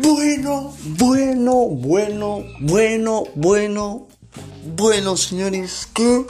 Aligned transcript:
Bueno, 0.00 0.72
bueno, 0.96 1.54
bueno, 1.64 2.44
bueno, 2.60 3.24
bueno, 3.34 4.06
bueno, 4.76 5.16
señores, 5.16 5.88
¿qué 5.92 6.24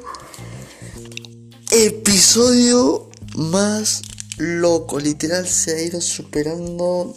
episodio 1.73 3.11
más 3.37 4.01
loco? 4.39 4.99
Literal 4.99 5.47
se 5.47 5.77
ha 5.77 5.83
ido 5.83 6.01
superando. 6.01 7.15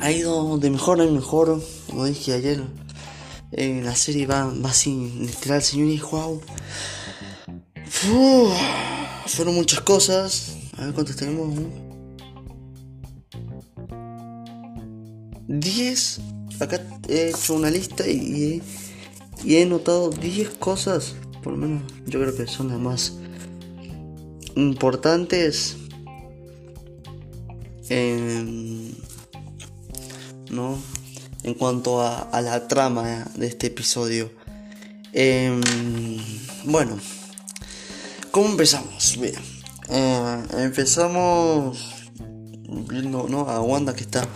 Ha 0.00 0.10
ido 0.10 0.58
de 0.58 0.70
mejor 0.70 1.00
en 1.00 1.14
mejor, 1.14 1.62
como 1.86 2.04
dije 2.06 2.32
ayer. 2.32 2.64
En 3.52 3.84
la 3.84 3.94
serie 3.94 4.26
va, 4.26 4.46
va 4.46 4.70
así, 4.70 4.90
literal, 5.20 5.62
señores, 5.62 6.02
wow. 6.10 6.42
fueron 9.26 9.54
muchas 9.54 9.82
cosas. 9.82 10.56
A 10.76 10.86
ver 10.86 10.94
cuántos 10.94 11.14
tenemos. 11.14 11.87
10. 15.78 16.20
Acá 16.58 16.80
he 17.08 17.30
hecho 17.30 17.54
una 17.54 17.70
lista 17.70 18.04
y, 18.04 18.60
he 19.46 19.64
notado 19.64 20.10
10 20.10 20.50
cosas. 20.58 21.14
Por 21.42 21.52
lo 21.52 21.58
menos 21.58 21.82
yo 22.06 22.20
creo 22.20 22.36
que 22.36 22.48
son 22.48 22.68
las 22.68 22.80
más 22.80 23.12
importantes. 24.56 25.76
En, 27.90 28.92
¿no? 30.50 30.78
en 31.44 31.54
cuanto 31.54 32.02
a, 32.02 32.28
la 32.42 32.66
trama 32.66 33.30
de 33.36 33.46
este 33.46 33.68
episodio. 33.68 34.32
Eh, 35.12 35.58
bueno, 36.64 36.98
¿cómo 38.32 38.48
empezamos? 38.48 39.16
Bien, 39.18 39.36
eh, 39.88 40.42
empezamos 40.58 41.78
viendo 42.88 43.26
¿no? 43.28 43.48
a 43.48 43.62
Wanda 43.62 43.94
que 43.94 44.02
está 44.02 44.28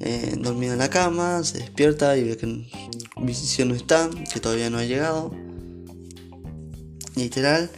eh, 0.00 0.34
dormida 0.38 0.72
en 0.72 0.78
la 0.78 0.90
cama, 0.90 1.44
se 1.44 1.58
despierta 1.58 2.16
y 2.16 2.24
ve 2.24 2.36
que 2.36 2.66
Visión 3.22 3.68
no 3.68 3.74
está, 3.74 4.08
que 4.32 4.40
todavía 4.40 4.70
no 4.70 4.78
ha 4.78 4.84
llegado. 4.84 5.30
Literal. 7.16 7.70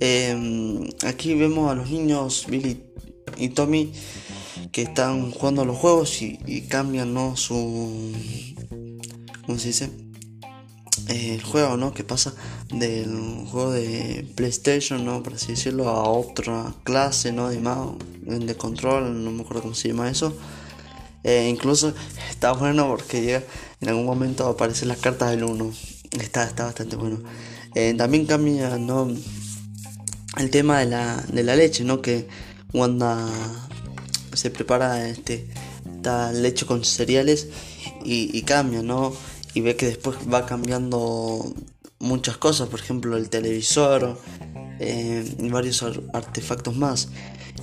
Eh, 0.00 0.90
aquí 1.06 1.34
vemos 1.34 1.70
a 1.70 1.74
los 1.74 1.90
niños 1.90 2.46
Billy 2.48 2.82
y 3.36 3.50
Tommy 3.50 3.92
que 4.72 4.82
están 4.82 5.30
jugando 5.30 5.64
los 5.64 5.76
juegos 5.76 6.22
y, 6.22 6.62
cambian 6.68 7.12
¿no? 7.12 7.36
su... 7.36 8.12
¿Cómo 9.44 9.58
se 9.58 9.68
dice? 9.68 9.90
El 11.08 11.42
juego, 11.42 11.76
¿no? 11.76 11.94
Que 11.94 12.04
pasa 12.04 12.34
del 12.68 13.46
juego 13.50 13.72
de 13.72 14.26
PlayStation, 14.34 15.04
¿no? 15.04 15.22
Por 15.22 15.34
así 15.34 15.48
decirlo, 15.48 15.88
a 15.88 16.08
otra 16.08 16.74
clase, 16.84 17.32
¿no? 17.32 17.48
De 17.48 17.58
de 17.58 18.54
control, 18.56 19.24
no 19.24 19.30
me 19.30 19.42
acuerdo 19.42 19.62
cómo 19.62 19.74
se 19.74 19.88
llama 19.88 20.10
eso. 20.10 20.36
Eh, 21.24 21.48
incluso 21.50 21.94
está 22.30 22.52
bueno 22.52 22.88
porque 22.88 23.20
llega, 23.22 23.42
en 23.80 23.88
algún 23.88 24.06
momento 24.06 24.46
aparecen 24.46 24.88
las 24.88 24.98
cartas 24.98 25.30
del 25.30 25.44
1. 25.44 25.72
Está, 26.20 26.44
está 26.44 26.64
bastante 26.64 26.96
bueno. 26.96 27.20
Eh, 27.74 27.94
también 27.96 28.26
cambia 28.26 28.78
¿no? 28.78 29.08
el 30.36 30.50
tema 30.50 30.78
de 30.78 30.86
la, 30.86 31.16
de 31.16 31.42
la 31.42 31.56
leche, 31.56 31.84
¿no? 31.84 32.00
Que 32.00 32.28
Wanda 32.72 33.28
se 34.32 34.50
prepara 34.50 35.08
este, 35.08 35.48
esta 35.96 36.32
leche 36.32 36.66
con 36.66 36.84
cereales 36.84 37.48
y, 38.04 38.40
cambia, 38.42 38.82
¿no? 38.82 39.12
Y 39.54 39.60
ve 39.60 39.76
que 39.76 39.86
después 39.86 40.16
va 40.32 40.46
cambiando 40.46 41.54
muchas 41.98 42.36
cosas, 42.36 42.68
por 42.68 42.80
ejemplo 42.80 43.16
el 43.16 43.28
televisor 43.28 44.18
eh, 44.78 45.34
y 45.38 45.48
varios 45.48 45.84
artefactos 46.12 46.76
más. 46.76 47.08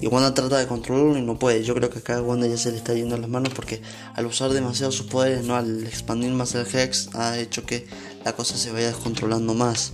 Y 0.02 0.08
Wanda 0.08 0.34
trata 0.34 0.58
de 0.58 0.68
controlarlo 0.68 1.18
y 1.18 1.22
no 1.22 1.40
puede. 1.40 1.64
Yo 1.64 1.74
creo 1.74 1.90
que 1.90 2.00
acá 2.00 2.22
Wanda 2.22 2.48
ya 2.48 2.58
se 2.58 2.72
le 2.72 2.78
está 2.78 2.94
yendo 2.94 3.18
las 3.18 3.30
manos 3.30 3.54
porque 3.54 3.82
al 4.14 4.26
usar 4.26 4.52
demasiado 4.52 4.92
sus 4.92 5.08
poderes, 5.08 5.46
¿no? 5.46 5.56
al 5.56 5.86
expandir 5.88 6.32
más 6.32 6.54
el 6.56 6.68
Hex, 6.68 7.10
ha 7.16 7.38
hecho 7.38 7.66
que 7.66 7.88
la 8.24 8.34
cosa 8.34 8.58
se 8.58 8.72
vaya 8.72 8.88
descontrolando 8.88 9.54
más. 9.54 9.94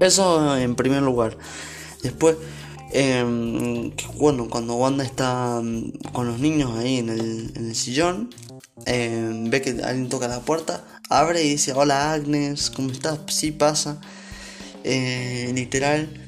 Eso 0.00 0.56
en 0.56 0.74
primer 0.74 1.02
lugar. 1.02 1.38
Después, 2.02 2.36
eh, 2.92 3.92
bueno, 4.16 4.48
cuando 4.50 4.74
Wanda 4.74 5.04
está 5.04 5.62
con 6.12 6.26
los 6.26 6.40
niños 6.40 6.76
ahí 6.76 6.98
en 6.98 7.08
el, 7.10 7.52
en 7.54 7.68
el 7.68 7.74
sillón, 7.74 8.30
eh, 8.86 9.30
ve 9.48 9.62
que 9.62 9.70
alguien 9.82 10.08
toca 10.08 10.28
la 10.28 10.40
puerta, 10.40 10.84
abre 11.08 11.42
y 11.44 11.50
dice, 11.50 11.72
hola 11.72 12.12
Agnes, 12.12 12.70
¿cómo 12.70 12.90
estás? 12.90 13.20
Sí 13.28 13.52
pasa. 13.52 14.00
Eh, 14.82 15.50
literal 15.54 16.23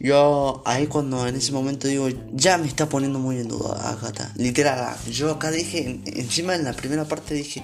yo 0.00 0.62
ahí 0.64 0.86
cuando 0.86 1.28
en 1.28 1.36
ese 1.36 1.52
momento 1.52 1.86
digo, 1.86 2.08
ya 2.32 2.56
me 2.56 2.66
está 2.66 2.88
poniendo 2.88 3.18
muy 3.18 3.36
en 3.36 3.48
duda 3.48 3.90
Agatha. 3.90 4.32
Literal, 4.36 4.96
yo 5.12 5.30
acá 5.30 5.50
dije, 5.50 6.00
encima 6.06 6.54
en 6.54 6.64
la 6.64 6.72
primera 6.72 7.04
parte 7.04 7.34
dije, 7.34 7.62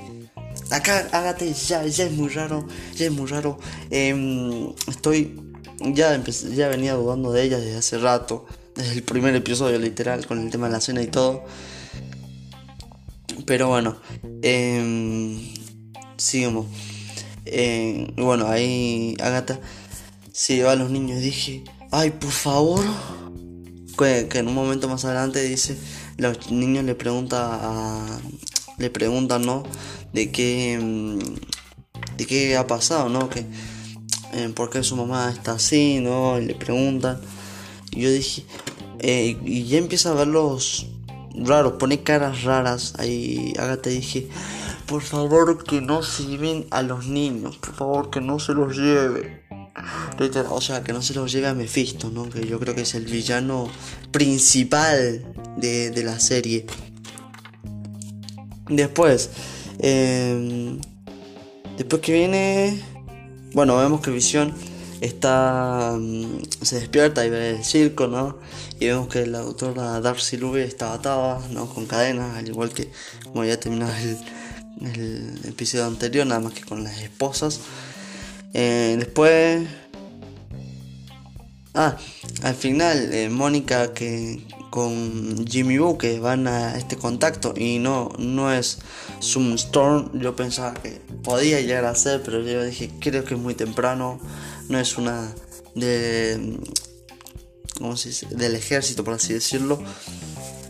acá 0.71 1.09
Agatha 1.13 1.47
ya, 1.47 1.87
ya 1.87 2.05
es 2.05 2.13
muy 2.13 2.29
raro, 2.29 2.69
ya 2.95 3.07
es 3.07 3.13
muy 3.13 3.27
raro. 3.27 3.59
Eh, 3.91 4.75
estoy, 4.87 5.41
ya, 5.81 6.15
empecé, 6.15 6.55
ya 6.55 6.69
venía 6.69 6.93
dudando 6.93 7.33
de 7.33 7.43
ella 7.43 7.59
desde 7.59 7.79
hace 7.79 7.97
rato, 7.97 8.45
desde 8.75 8.93
el 8.93 9.03
primer 9.03 9.35
episodio 9.35 9.79
literal, 9.79 10.27
con 10.27 10.39
el 10.39 10.51
tema 10.51 10.67
de 10.67 10.73
la 10.75 10.81
cena 10.83 11.01
y 11.01 11.07
todo. 11.07 11.43
Pero 13.47 13.69
bueno, 13.69 13.97
eh, 14.43 15.55
sigamos. 16.19 16.67
Eh, 17.47 18.13
bueno, 18.17 18.47
ahí 18.49 19.17
Agatha 19.23 19.59
se 20.33 20.57
lleva 20.57 20.73
a 20.73 20.77
los 20.77 20.91
niños. 20.91 21.21
Dije, 21.21 21.65
ay, 21.97 22.11
por 22.11 22.31
favor. 22.31 22.85
Que, 23.99 24.29
en 24.39 24.49
un 24.49 24.55
momento 24.55 24.89
más 24.89 25.07
adelante 25.07 25.43
dice, 25.43 25.79
los 26.19 26.51
niños 26.51 26.85
le 26.85 26.95
pregunta 26.95 27.59
a, 27.63 28.21
le 28.77 28.91
preguntan, 28.91 29.47
¿no? 29.47 29.63
De 30.13 30.31
qué, 30.31 30.79
de 32.19 32.27
qué 32.27 32.57
ha 32.57 32.67
pasado, 32.67 33.09
¿no? 33.09 33.31
Que, 33.31 33.47
eh, 34.35 34.83
su 34.83 34.97
mamá 34.97 35.31
está 35.31 35.53
así, 35.53 36.01
¿no? 36.01 36.39
Y 36.39 36.45
le 36.45 36.55
preguntan. 36.55 37.19
Y 37.93 38.03
yo 38.03 38.11
dije, 38.11 38.45
eh, 38.99 39.39
y 39.45 39.65
ya 39.65 39.79
empieza 39.79 40.11
a 40.11 40.15
verlos 40.15 40.89
raros, 41.35 41.75
pone 41.79 42.03
caras 42.03 42.43
raras. 42.43 42.95
Ahí 42.99 43.55
Agatha 43.59 43.89
dije, 43.89 44.29
por 44.85 45.01
favor 45.01 45.65
que 45.65 45.81
no 45.81 46.03
se 46.03 46.27
lleven 46.27 46.67
a 46.71 46.83
los 46.83 47.07
niños, 47.07 47.57
por 47.57 47.75
favor 47.75 48.11
que 48.11 48.21
no 48.21 48.39
se 48.39 48.53
los 48.53 48.77
lleve. 48.77 49.46
O 50.51 50.61
sea, 50.61 50.83
que 50.83 50.93
no 50.93 51.03
se 51.03 51.15
los 51.15 51.31
lleve 51.31 51.49
a 51.49 51.55
Mephisto, 51.55 52.11
¿no? 52.11 52.29
Que 52.31 52.47
yo 52.47 52.59
creo 52.59 52.75
que 52.75 52.83
es 52.83 52.95
el 52.95 53.05
villano 53.05 53.71
principal 54.11 55.25
de, 55.57 55.91
de 55.91 56.05
la 56.05 56.19
serie. 56.19 56.67
Después, 58.69 59.31
eh, 59.79 60.79
después 61.77 62.03
que 62.03 62.13
viene, 62.13 62.83
bueno, 63.53 63.77
vemos 63.77 64.01
que 64.01 64.11
Visión 64.11 64.55
está, 65.01 65.97
se 66.63 66.81
despierta 66.81 67.27
y 67.27 67.31
ve 67.31 67.51
el 67.51 67.65
circo, 67.65 68.07
¿no? 68.07 68.39
Y 68.81 68.87
vemos 68.87 69.09
que 69.09 69.27
la 69.27 69.41
doctora 69.41 70.01
Darcy 70.01 70.37
Lube 70.39 70.65
está 70.65 70.95
atada, 70.95 71.41
¿no? 71.51 71.69
Con 71.69 71.87
cadenas, 71.87 72.37
al 72.37 72.49
igual 72.49 72.71
que 72.71 72.91
como 73.25 73.45
ya 73.45 73.61
terminó 73.61 73.89
el, 73.89 74.19
el 74.95 75.41
episodio 75.45 75.85
anterior, 75.87 76.27
nada 76.27 76.41
más 76.41 76.55
que 76.55 76.63
con 76.63 76.83
las 76.83 77.01
esposas. 77.01 77.61
Eh, 78.59 78.97
después. 78.99 79.69
Ah, 81.75 81.99
al 82.43 82.55
final, 82.55 83.13
eh, 83.13 83.29
Mónica 83.29 83.93
que 83.93 84.47
con 84.71 85.47
Jimmy 85.47 85.77
Boo 85.77 85.99
que 85.99 86.21
van 86.21 86.49
a 86.49 86.79
este 86.79 86.97
contacto 86.97 87.53
y 87.55 87.79
no, 87.81 88.13
no 88.19 88.51
es 88.51 88.79
Storm. 89.21 90.19
Yo 90.19 90.35
pensaba 90.37 90.73
que 90.73 91.03
podía 91.23 91.61
llegar 91.61 91.85
a 91.85 91.95
ser, 91.95 92.23
pero 92.23 92.43
yo 92.43 92.65
dije, 92.65 92.91
creo 92.99 93.27
que 93.27 93.35
es 93.35 93.41
muy 93.41 93.55
temprano. 93.55 94.19
No 94.71 94.81
es 94.81 94.97
una 94.97 95.35
de. 95.75 96.59
¿Cómo 97.77 97.95
se 97.99 98.09
dice? 98.09 98.27
Del 98.31 98.55
ejército, 98.55 99.05
por 99.05 99.13
así 99.13 99.35
decirlo. 99.35 99.83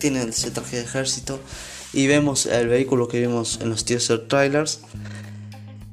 Tiene 0.01 0.25
ese 0.25 0.51
traje 0.51 0.79
de 0.79 0.83
ejército. 0.83 1.39
Y 1.93 2.09
vemos 2.09 2.47
el 2.47 2.67
vehículo 2.67 3.07
que 3.07 3.21
vimos 3.21 3.61
en 3.63 3.71
los 3.71 3.85
teaser 3.85 4.27
trailers. 4.27 4.81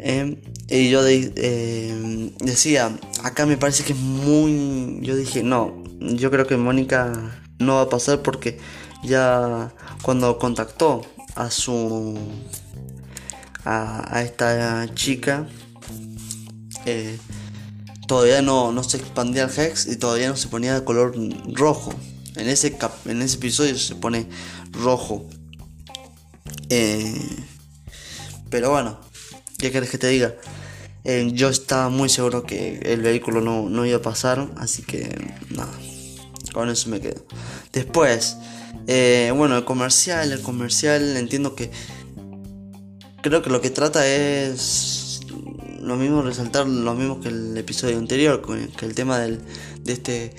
Eh, 0.06 0.38
y 0.68 0.90
yo 0.90 1.02
eh, 1.08 2.34
decía, 2.40 2.94
acá 3.24 3.46
me 3.46 3.56
parece 3.56 3.86
que 3.86 3.94
es 3.94 4.00
muy... 4.00 5.00
Yo 5.02 5.16
dije, 5.16 5.44
no, 5.44 5.82
yo 6.02 6.30
creo 6.30 6.46
que 6.46 6.58
Mónica 6.58 7.40
no 7.60 7.76
va 7.76 7.84
a 7.84 7.90
pasar 7.90 8.22
porque 8.22 8.60
ya 9.04 9.74
cuando 10.02 10.38
contactó 10.38 11.02
a 11.36 11.50
su... 11.50 12.20
a, 13.64 14.18
a 14.18 14.24
esta 14.24 14.94
chica, 14.94 15.48
eh, 16.86 17.18
todavía 18.06 18.42
no, 18.42 18.74
no 18.74 18.84
se 18.84 18.98
expandía 18.98 19.46
el 19.46 19.58
Hex 19.58 19.88
y 19.88 19.96
todavía 19.96 20.28
no 20.28 20.36
se 20.36 20.50
ponía 20.50 20.74
de 20.74 20.84
color 20.84 21.16
rojo. 21.54 21.94
En 22.36 22.50
ese, 22.50 22.78
en 23.06 23.22
ese 23.22 23.38
episodio 23.38 23.78
se 23.78 23.96
pone 23.96 24.28
rojo. 24.72 25.30
Eh, 26.70 27.46
pero 28.50 28.72
bueno, 28.72 29.00
¿qué 29.64 29.72
querés 29.72 29.90
que 29.90 29.98
te 29.98 30.08
diga? 30.08 30.36
Eh, 31.06 31.32
yo 31.34 31.48
estaba 31.48 31.88
muy 31.88 32.10
seguro 32.10 32.44
que 32.44 32.80
el 32.84 33.02
vehículo 33.02 33.40
no, 33.40 33.70
no, 33.70 33.86
iba 33.86 33.98
a 33.98 34.02
pasar, 34.02 34.50
así 34.58 34.84
que 34.84 35.08
nada, 35.52 35.72
con 36.52 36.70
eso 36.70 36.90
me 36.90 37.00
quedo. 37.00 37.26
Después, 37.72 38.38
Eh, 38.88 39.32
bueno, 39.34 39.56
el 39.56 39.64
comercial, 39.64 40.34
el 40.34 40.42
comercial, 40.42 41.16
entiendo 41.16 41.56
que 41.56 41.72
creo 43.22 43.42
que 43.42 43.50
lo 43.50 43.62
que 43.62 43.70
trata 43.70 44.06
es 44.06 45.22
lo 45.80 45.96
mismo, 45.96 46.22
resaltar 46.22 46.68
lo 46.68 46.94
mismo 46.94 47.22
que 47.22 47.30
el 47.30 47.56
episodio 47.56 47.98
anterior, 47.98 48.42
que 48.76 48.86
el 48.86 48.94
tema 48.94 49.20
del, 49.20 49.40
de 49.84 49.94
este 49.94 50.36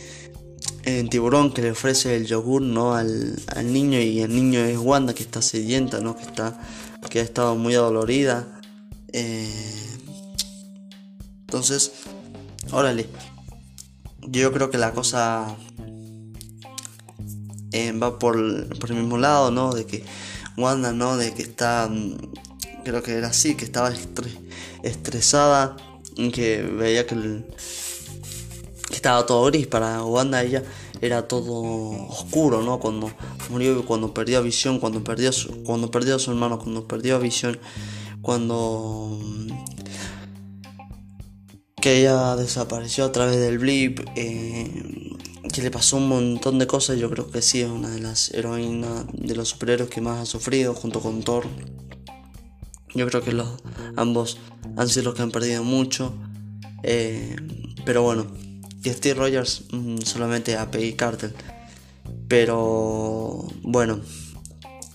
eh, 0.85 1.07
tiburón 1.09 1.55
que 1.55 1.63
le 1.63 1.71
ofrece 1.71 2.17
el 2.17 2.27
yogur 2.27 2.61
¿no? 2.61 2.95
Al, 2.95 3.37
al, 3.57 3.73
niño 3.73 3.99
y 3.99 4.21
el 4.21 4.35
niño 4.35 4.61
es 4.61 4.77
Wanda 4.77 5.15
que 5.15 5.23
está 5.23 5.41
sedienta, 5.41 6.01
¿no? 6.01 6.15
que, 6.15 6.25
está, 6.25 6.61
que 7.09 7.21
ha 7.21 7.23
estado 7.23 7.57
muy 7.57 7.75
adolorida. 7.75 8.54
Eh, 9.17 9.49
entonces, 11.43 11.93
órale, 12.73 13.07
yo 14.23 14.53
creo 14.53 14.71
que 14.71 14.79
la 14.79 14.91
cosa 14.91 15.57
eh, 17.71 17.93
va 17.93 18.19
por, 18.19 18.35
por, 18.81 18.91
el 18.91 18.97
mismo 18.97 19.17
lado, 19.17 19.53
¿no? 19.53 19.73
De 19.73 19.87
que 19.87 20.03
Wanda, 20.57 20.93
¿no? 20.93 21.17
De 21.17 21.33
que 21.33 21.43
está, 21.43 21.89
mm, 21.89 22.17
creo 22.83 23.05
que 23.05 23.13
era 23.13 23.29
así, 23.29 23.55
que 23.55 23.65
estaba 23.65 23.93
estresada, 24.83 25.77
que 26.33 26.63
veía 26.63 27.07
que, 27.07 27.45
estaba 28.91 29.27
todo 29.27 29.45
gris. 29.45 29.69
Para 29.69 30.03
Wanda 30.03 30.43
ella 30.43 30.65
era 31.01 31.29
todo 31.29 32.09
oscuro, 32.09 32.63
¿no? 32.63 32.81
Cuando 32.81 33.13
murió, 33.49 33.87
cuando 33.87 34.13
perdió 34.13 34.43
visión, 34.43 34.81
cuando 34.81 35.05
perdió, 35.05 35.31
cuando 35.65 35.89
perdió 35.93 36.17
a 36.17 36.19
su 36.19 36.33
hermano, 36.33 36.59
cuando 36.59 36.89
perdió 36.89 37.21
visión, 37.21 37.61
cuando 38.25 39.21
mm, 39.23 39.49
que 41.81 42.01
ella 42.01 42.35
desapareció 42.37 43.05
a 43.05 43.13
través 43.13 43.37
del 43.37 43.59
blip, 43.59 44.01
eh, 44.17 45.13
que 45.53 45.61
le 45.61 45.71
pasó 45.71 45.99
un 45.99 46.09
montón 46.09 46.59
de 46.59 46.67
cosas, 46.67 46.99
yo 46.99 47.11
creo 47.11 47.31
que 47.31 47.43
sí 47.43 47.61
es 47.61 47.69
una 47.69 47.91
de 47.91 48.01
las 48.01 48.33
heroínas 48.33 49.05
de 49.13 49.37
los 49.37 49.51
superhéroes 49.51 49.91
que 49.91 50.01
más 50.01 50.21
ha 50.21 50.27
sufrido 50.27 50.75
junto 50.75 51.01
con 51.01 51.23
Thor. 51.23 51.47
Yo 52.95 53.07
creo 53.07 53.23
que 53.23 53.33
los 53.33 53.49
ambos 53.97 54.39
han 54.77 54.89
sido 54.89 55.05
los 55.05 55.15
que 55.15 55.23
han 55.23 55.31
perdido 55.31 55.63
mucho. 55.63 56.15
Eh, 56.83 57.37
pero 57.85 58.03
bueno, 58.03 58.27
y 58.83 58.89
Steve 58.89 59.15
Rogers 59.21 59.65
mm, 59.71 59.99
solamente 59.99 60.57
a 60.57 60.71
Peggy 60.71 60.95
Carter. 60.95 61.35
Pero 62.27 63.47
bueno, 63.63 64.01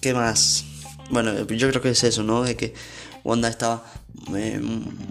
¿qué 0.02 0.16
más? 0.16 0.66
Bueno, 1.12 1.46
yo 1.48 1.70
creo 1.70 1.82
que 1.82 1.92
es 1.92 2.04
eso, 2.04 2.24
¿no? 2.24 2.42
De 2.42 2.56
que 2.56 2.74
Wanda 3.30 3.48
estaba 3.48 3.84
eh, 4.36 4.60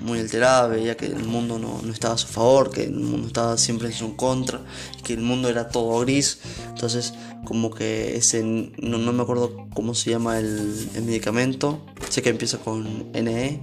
muy 0.03 0.19
alterada, 0.19 0.67
veía 0.67 0.97
que 0.97 1.07
el 1.07 1.25
mundo 1.25 1.59
no, 1.59 1.81
estaba 1.91 2.15
a 2.15 2.19
su 2.19 2.27
favor, 2.27 2.71
que 2.71 2.85
el 2.85 2.95
mundo 2.95 3.29
estaba 3.29 3.57
siempre 3.57 3.89
en 3.89 3.95
su 3.95 4.17
contra, 4.17 4.61
que 5.05 5.15
el 5.15 5.21
mundo 5.21 5.49
era 5.49 5.69
todo 5.69 6.01
gris. 6.01 6.41
Entonces, 6.69 7.15
como 7.45 7.71
que 7.71 8.17
ese, 8.17 8.43
no, 8.43 8.99
me 9.13 9.23
acuerdo 9.23 9.69
cómo 9.73 9.95
se 9.95 10.11
llama 10.11 10.39
el, 10.39 10.91
medicamento, 11.05 11.81
sé 12.09 12.21
que 12.23 12.31
empieza 12.31 12.59
con 12.59 13.13
NE, 13.13 13.61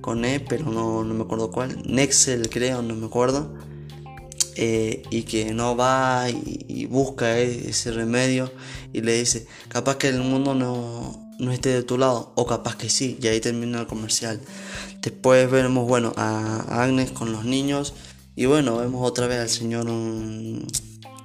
con 0.00 0.24
E, 0.24 0.38
pero 0.38 0.66
no, 0.66 1.02
me 1.02 1.24
acuerdo 1.24 1.50
cuál, 1.50 1.82
Nexel 1.84 2.48
creo, 2.48 2.82
no 2.82 2.94
me 2.94 3.06
acuerdo. 3.06 3.52
Eh, 4.56 5.02
y 5.10 5.22
que 5.22 5.54
no 5.54 5.74
va 5.76 6.26
y, 6.28 6.84
busca 6.86 7.38
ese 7.38 7.92
remedio 7.92 8.52
y 8.92 9.00
le 9.00 9.14
dice, 9.14 9.46
capaz 9.68 9.96
que 9.96 10.08
el 10.08 10.20
mundo 10.20 10.54
no, 10.54 11.29
no 11.40 11.52
esté 11.52 11.70
de 11.70 11.82
tu 11.82 11.98
lado, 11.98 12.32
o 12.36 12.46
capaz 12.46 12.76
que 12.76 12.88
sí, 12.88 13.18
y 13.20 13.26
ahí 13.26 13.40
termina 13.40 13.80
el 13.80 13.86
comercial. 13.86 14.40
Después 15.00 15.50
vemos, 15.50 15.88
bueno, 15.88 16.12
a 16.16 16.82
Agnes 16.82 17.10
con 17.10 17.32
los 17.32 17.44
niños, 17.44 17.94
y 18.36 18.46
bueno, 18.46 18.76
vemos 18.76 19.06
otra 19.08 19.26
vez 19.26 19.40
al 19.40 19.48
señor 19.48 19.88
um, 19.88 20.62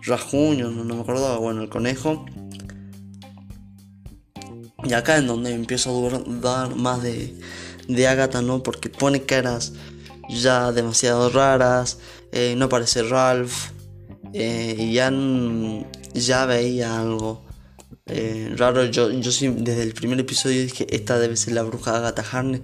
Rajuño, 0.02 0.72
no, 0.72 0.84
me 0.84 1.02
acuerdo, 1.02 1.40
bueno, 1.40 1.62
el 1.62 1.70
conejo. 1.70 2.26
Y 4.84 4.94
acá 4.94 5.18
en 5.18 5.28
donde 5.28 5.54
empiezo 5.54 5.90
a 5.90 6.20
dudar 6.20 6.76
más 6.76 7.02
de, 7.02 7.36
de 7.88 8.08
Agatha, 8.08 8.42
¿no? 8.42 8.64
Porque 8.64 8.90
pone 8.90 9.24
caras 9.24 9.74
ya 10.30 10.72
demasiado 10.72 11.30
raras, 11.30 12.00
eh, 12.32 12.56
no 12.58 12.70
parece 12.70 13.04
Ralph, 13.04 13.72
eh, 14.34 14.76
y 14.78 14.94
ya, 14.94 15.12
ya 16.14 16.46
veía 16.46 17.00
algo 17.00 17.45
eh, 18.08 18.54
raro. 18.56 18.86
Yo, 18.86 19.12
yo 19.12 19.32
sí, 19.32 19.48
desde 19.48 19.84
el 19.84 19.94
primer 19.94 20.20
episodio 20.20 20.62
dije, 20.62 20.86
esta 20.96 21.18
debe 21.18 21.36
ser 21.38 21.54
la 21.54 21.64
bruja 21.64 21.96
Agatha 21.98 22.24
Harness. 22.32 22.62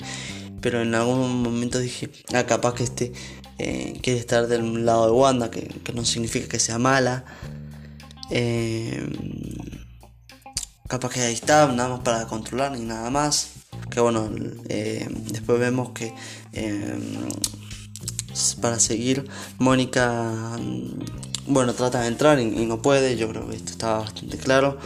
Pero 0.61 0.81
en 0.81 0.93
algún 0.93 1.41
momento 1.41 1.79
dije, 1.79 2.09
ah, 2.33 2.45
capaz 2.45 2.75
que 2.75 2.83
este 2.83 3.13
eh, 3.57 3.99
quiere 4.03 4.19
estar 4.19 4.47
del 4.47 4.85
lado 4.85 5.07
de 5.07 5.11
Wanda, 5.11 5.49
que, 5.49 5.67
no 5.93 6.05
significa 6.05 6.47
que 6.47 6.59
sea 6.59 6.77
mala. 6.77 7.25
Eh, 8.29 9.03
capaz 10.87 11.09
que 11.09 11.21
ahí 11.21 11.33
está, 11.33 11.67
nada 11.67 11.89
más 11.89 11.99
para 12.01 12.27
controlar 12.27 12.73
ni 12.73 12.85
nada 12.85 13.09
más. 13.09 13.53
Que 13.89 13.99
bueno, 13.99 14.29
después 14.29 15.59
vemos 15.59 15.91
que 15.91 16.13
para 18.61 18.79
seguir, 18.79 19.27
Mónica, 19.57 20.57
bueno, 21.47 21.73
trata 21.73 22.01
de 22.01 22.07
entrar 22.07 22.39
y, 22.39 22.43
y 22.43 22.65
no 22.65 22.81
puede. 22.81 23.17
Yo 23.17 23.27
creo 23.29 23.49
que 23.49 23.55
esto 23.55 23.71
está 23.71 23.97
bastante 23.97 24.37
claro. 24.37 24.77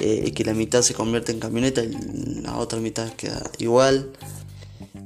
Eh, 0.00 0.32
que 0.32 0.44
la 0.44 0.54
mitad 0.54 0.80
se 0.80 0.94
convierte 0.94 1.30
en 1.30 1.40
camioneta 1.40 1.84
y 1.84 1.92
la 2.42 2.56
otra 2.56 2.80
mitad 2.80 3.12
queda 3.12 3.42
igual. 3.58 4.10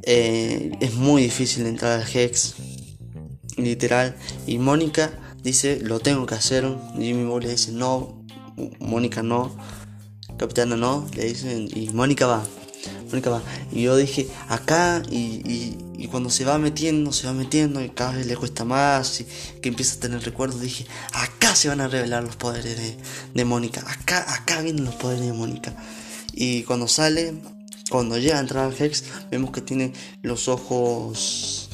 Eh, 0.02 0.70
es 0.80 0.94
muy 0.94 1.22
difícil 1.22 1.66
entrar 1.66 2.00
al 2.00 2.06
Hex, 2.06 2.54
literal. 3.56 4.14
Y 4.46 4.58
Mónica 4.58 5.10
dice, 5.42 5.80
lo 5.80 5.98
tengo 5.98 6.26
que 6.26 6.36
hacer. 6.36 6.64
Jimmy 6.94 7.24
Ball 7.24 7.42
le 7.42 7.50
dice, 7.50 7.72
no, 7.72 8.24
Mónica 8.78 9.24
no, 9.24 9.56
Capitana 10.36 10.76
no, 10.76 11.08
le 11.16 11.24
dicen, 11.24 11.68
y 11.74 11.90
Mónica 11.92 12.26
va. 12.26 12.44
Mónica 13.10 13.30
va. 13.30 13.42
Y 13.72 13.82
yo 13.82 13.96
dije, 13.96 14.28
acá, 14.48 15.02
y, 15.10 15.16
y 15.16 15.78
cuando 16.08 16.30
se 16.30 16.44
va 16.44 16.58
metiendo, 16.58 17.12
se 17.12 17.26
va 17.26 17.32
metiendo 17.32 17.82
y 17.82 17.90
cada 17.90 18.12
vez 18.12 18.26
le 18.26 18.36
cuesta 18.36 18.64
más 18.64 19.20
y 19.20 19.26
que 19.60 19.68
empieza 19.68 19.96
a 19.96 20.00
tener 20.00 20.22
recuerdos, 20.22 20.60
dije, 20.60 20.86
acá 21.12 21.54
se 21.54 21.68
van 21.68 21.80
a 21.80 21.88
revelar 21.88 22.22
los 22.22 22.36
poderes 22.36 22.76
de, 23.32 23.44
Mónica, 23.44 23.82
acá, 23.86 24.24
acá 24.34 24.60
vienen 24.60 24.84
los 24.84 24.94
poderes 24.96 25.24
de 25.24 25.32
Mónica. 25.32 25.74
Y 26.32 26.62
cuando 26.64 26.88
sale, 26.88 27.34
cuando 27.90 28.18
llega 28.18 28.38
a 28.38 28.40
entrar 28.40 28.64
al 28.64 28.74
Hex, 28.78 29.04
vemos 29.30 29.50
que 29.50 29.60
tiene 29.60 29.92
los 30.22 30.48
ojos 30.48 31.70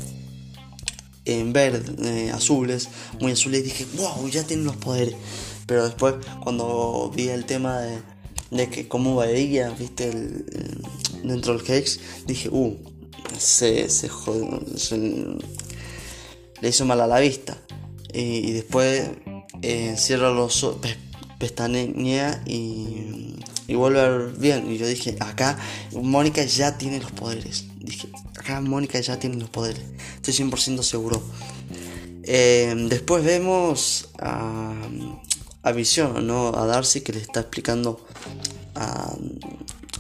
en 1.25 1.53
verde, 1.53 1.95
eh, 2.05 2.31
azules, 2.31 2.89
muy 3.21 3.33
azules, 3.33 3.61
y 3.61 3.65
dije, 3.65 3.87
wow, 3.97 4.29
ya 4.29 4.45
tiene 4.45 4.65
los 4.65 4.77
poderes. 4.77 5.15
Pero 5.67 5.85
después, 5.85 6.15
cuando 6.43 7.11
vi 7.15 7.29
el 7.29 7.47
tema 7.47 7.79
de, 7.81 7.99
de 8.51 8.69
que 8.69 8.89
cómo 8.89 9.17
veía, 9.17 9.71
viste, 9.71 10.11
dentro 11.23 11.57
del 11.57 11.71
Hex, 11.71 12.01
dije, 12.27 12.49
uh, 12.51 12.77
se, 13.39 13.89
se, 13.89 14.09
le 16.61 16.69
hizo 16.69 16.85
mal 16.85 17.01
a 17.01 17.07
la 17.07 17.21
vista. 17.21 17.57
Y, 18.13 18.53
después 18.53 19.11
eh, 19.63 19.95
cierra 19.97 20.31
los 20.31 20.65
ojos, 20.65 20.81
y, 22.47 23.37
y 23.67 23.75
vuelve 23.75 24.01
a 24.01 24.09
ver 24.09 24.33
bien. 24.37 24.71
Y 24.71 24.79
yo 24.79 24.87
dije, 24.87 25.17
acá 25.21 25.59
Mónica 25.93 26.45
ya 26.45 26.77
tiene 26.77 27.01
los 27.01 27.13
poderes. 27.13 27.67
Dije, 27.79 28.09
acá 28.39 28.61
Mónica 28.61 29.01
ya 29.01 29.19
tiene 29.19 29.37
los 29.37 29.49
poderes. 29.49 29.83
Estoy 30.17 30.35
100% 30.35 30.83
seguro. 30.83 31.23
Eh, 32.25 32.75
después 32.89 33.25
vemos 33.25 34.11
a, 34.19 34.75
a 35.63 35.73
Visión, 35.73 36.27
¿no? 36.27 36.55
A 36.55 36.67
Darcy 36.67 37.01
que 37.01 37.13
le 37.13 37.21
está 37.21 37.41
explicando 37.41 38.07
a, 38.75 39.15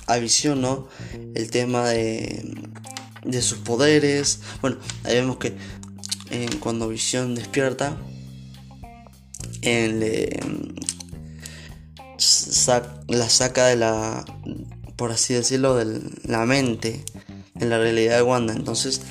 a 0.07 0.17
Visión, 0.19 0.61
¿no? 0.61 0.89
El 1.35 1.51
tema 1.51 1.89
de, 1.89 2.45
de 3.25 3.43
sus 3.43 3.59
poderes. 3.59 4.41
Bueno, 4.61 4.79
ahí 5.05 5.15
vemos 5.17 5.37
que 5.39 5.57
eh, 6.31 6.49
cuando 6.61 6.89
Visión 6.89 7.35
despierta, 7.35 7.97
la 13.09 13.29
saca 13.29 13.67
de 13.67 13.77
la, 13.77 14.25
por 14.97 15.12
así 15.12 15.35
decirlo, 15.35 15.75
de 15.75 16.00
la 16.25 16.47
mente, 16.47 17.05
en 17.55 17.71
la 17.71 17.79
realidad 17.79 18.17
de 18.17 18.23
Wanda. 18.23 18.53
Entonces, 18.53 19.03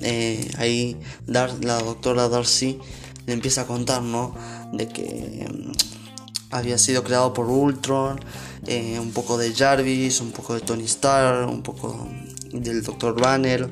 eh, 0.00 0.50
ahí 0.58 0.96
Dar, 1.26 1.52
la 1.64 1.78
doctora 1.78 2.28
Darcy 2.28 2.78
le 3.26 3.32
empieza 3.32 3.62
a 3.62 3.66
contar, 3.66 4.02
¿no? 4.02 4.34
De 4.72 4.88
que 4.88 5.46
mm, 5.50 5.72
había 6.50 6.78
sido 6.78 7.02
creado 7.02 7.32
por 7.32 7.48
Ultron, 7.48 8.20
eh, 8.66 8.98
un 9.00 9.12
poco 9.12 9.38
de 9.38 9.54
Jarvis, 9.54 10.20
un 10.20 10.32
poco 10.32 10.54
de 10.54 10.60
Tony 10.60 10.84
Stark, 10.84 11.48
un 11.48 11.62
poco 11.62 12.08
del 12.62 12.82
Dr. 12.82 13.20
Banner, 13.20 13.68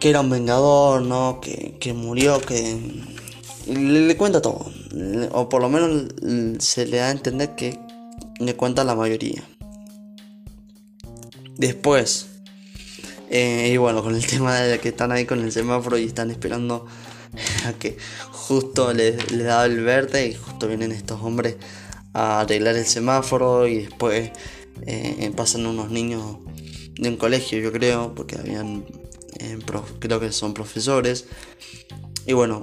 que 0.00 0.10
era 0.10 0.20
un 0.20 0.30
vengador, 0.30 1.02
¿no? 1.02 1.40
Que, 1.40 1.76
que 1.80 1.92
murió, 1.92 2.40
que 2.40 2.78
le, 3.66 4.16
cuenta 4.16 4.40
todo, 4.40 4.70
o 5.32 5.48
por 5.48 5.60
lo 5.60 5.68
menos 5.68 6.06
se 6.58 6.86
le 6.86 6.98
da 6.98 7.08
a 7.08 7.10
entender 7.10 7.54
que 7.54 7.78
le 8.38 8.54
cuenta 8.54 8.84
la 8.84 8.94
mayoría. 8.94 9.42
Después, 11.56 12.26
eh, 13.30 13.70
y 13.72 13.76
bueno, 13.76 14.02
con 14.02 14.14
el 14.14 14.26
tema 14.28 14.60
de 14.60 14.78
que 14.78 14.90
están 14.90 15.12
ahí 15.12 15.24
con 15.24 15.42
el 15.42 15.52
semáforo 15.52 15.98
y 15.98 16.04
están 16.04 16.30
esperando 16.30 16.86
a 17.66 17.72
que 17.72 17.96
justo 18.30 18.92
le, 18.92 19.16
le 19.32 19.44
da 19.44 19.64
el 19.64 19.82
verde 19.82 20.28
y 20.28 20.34
justo 20.34 20.68
vienen 20.68 20.92
estos 20.92 21.20
hombres 21.22 21.56
a 22.12 22.40
arreglar 22.40 22.76
el 22.76 22.86
semáforo 22.86 23.66
y 23.66 23.80
después 23.80 24.30
eh, 24.86 25.32
pasan 25.36 25.66
unos 25.66 25.90
niños 25.90 26.38
de 26.98 27.08
un 27.08 27.16
colegio, 27.16 27.58
yo 27.58 27.72
creo, 27.72 28.14
porque 28.14 28.36
habían, 28.36 28.84
eh, 29.38 29.58
creo 29.98 30.20
que 30.20 30.32
son 30.32 30.54
profesores. 30.54 31.26
Y 32.26 32.32
bueno, 32.32 32.62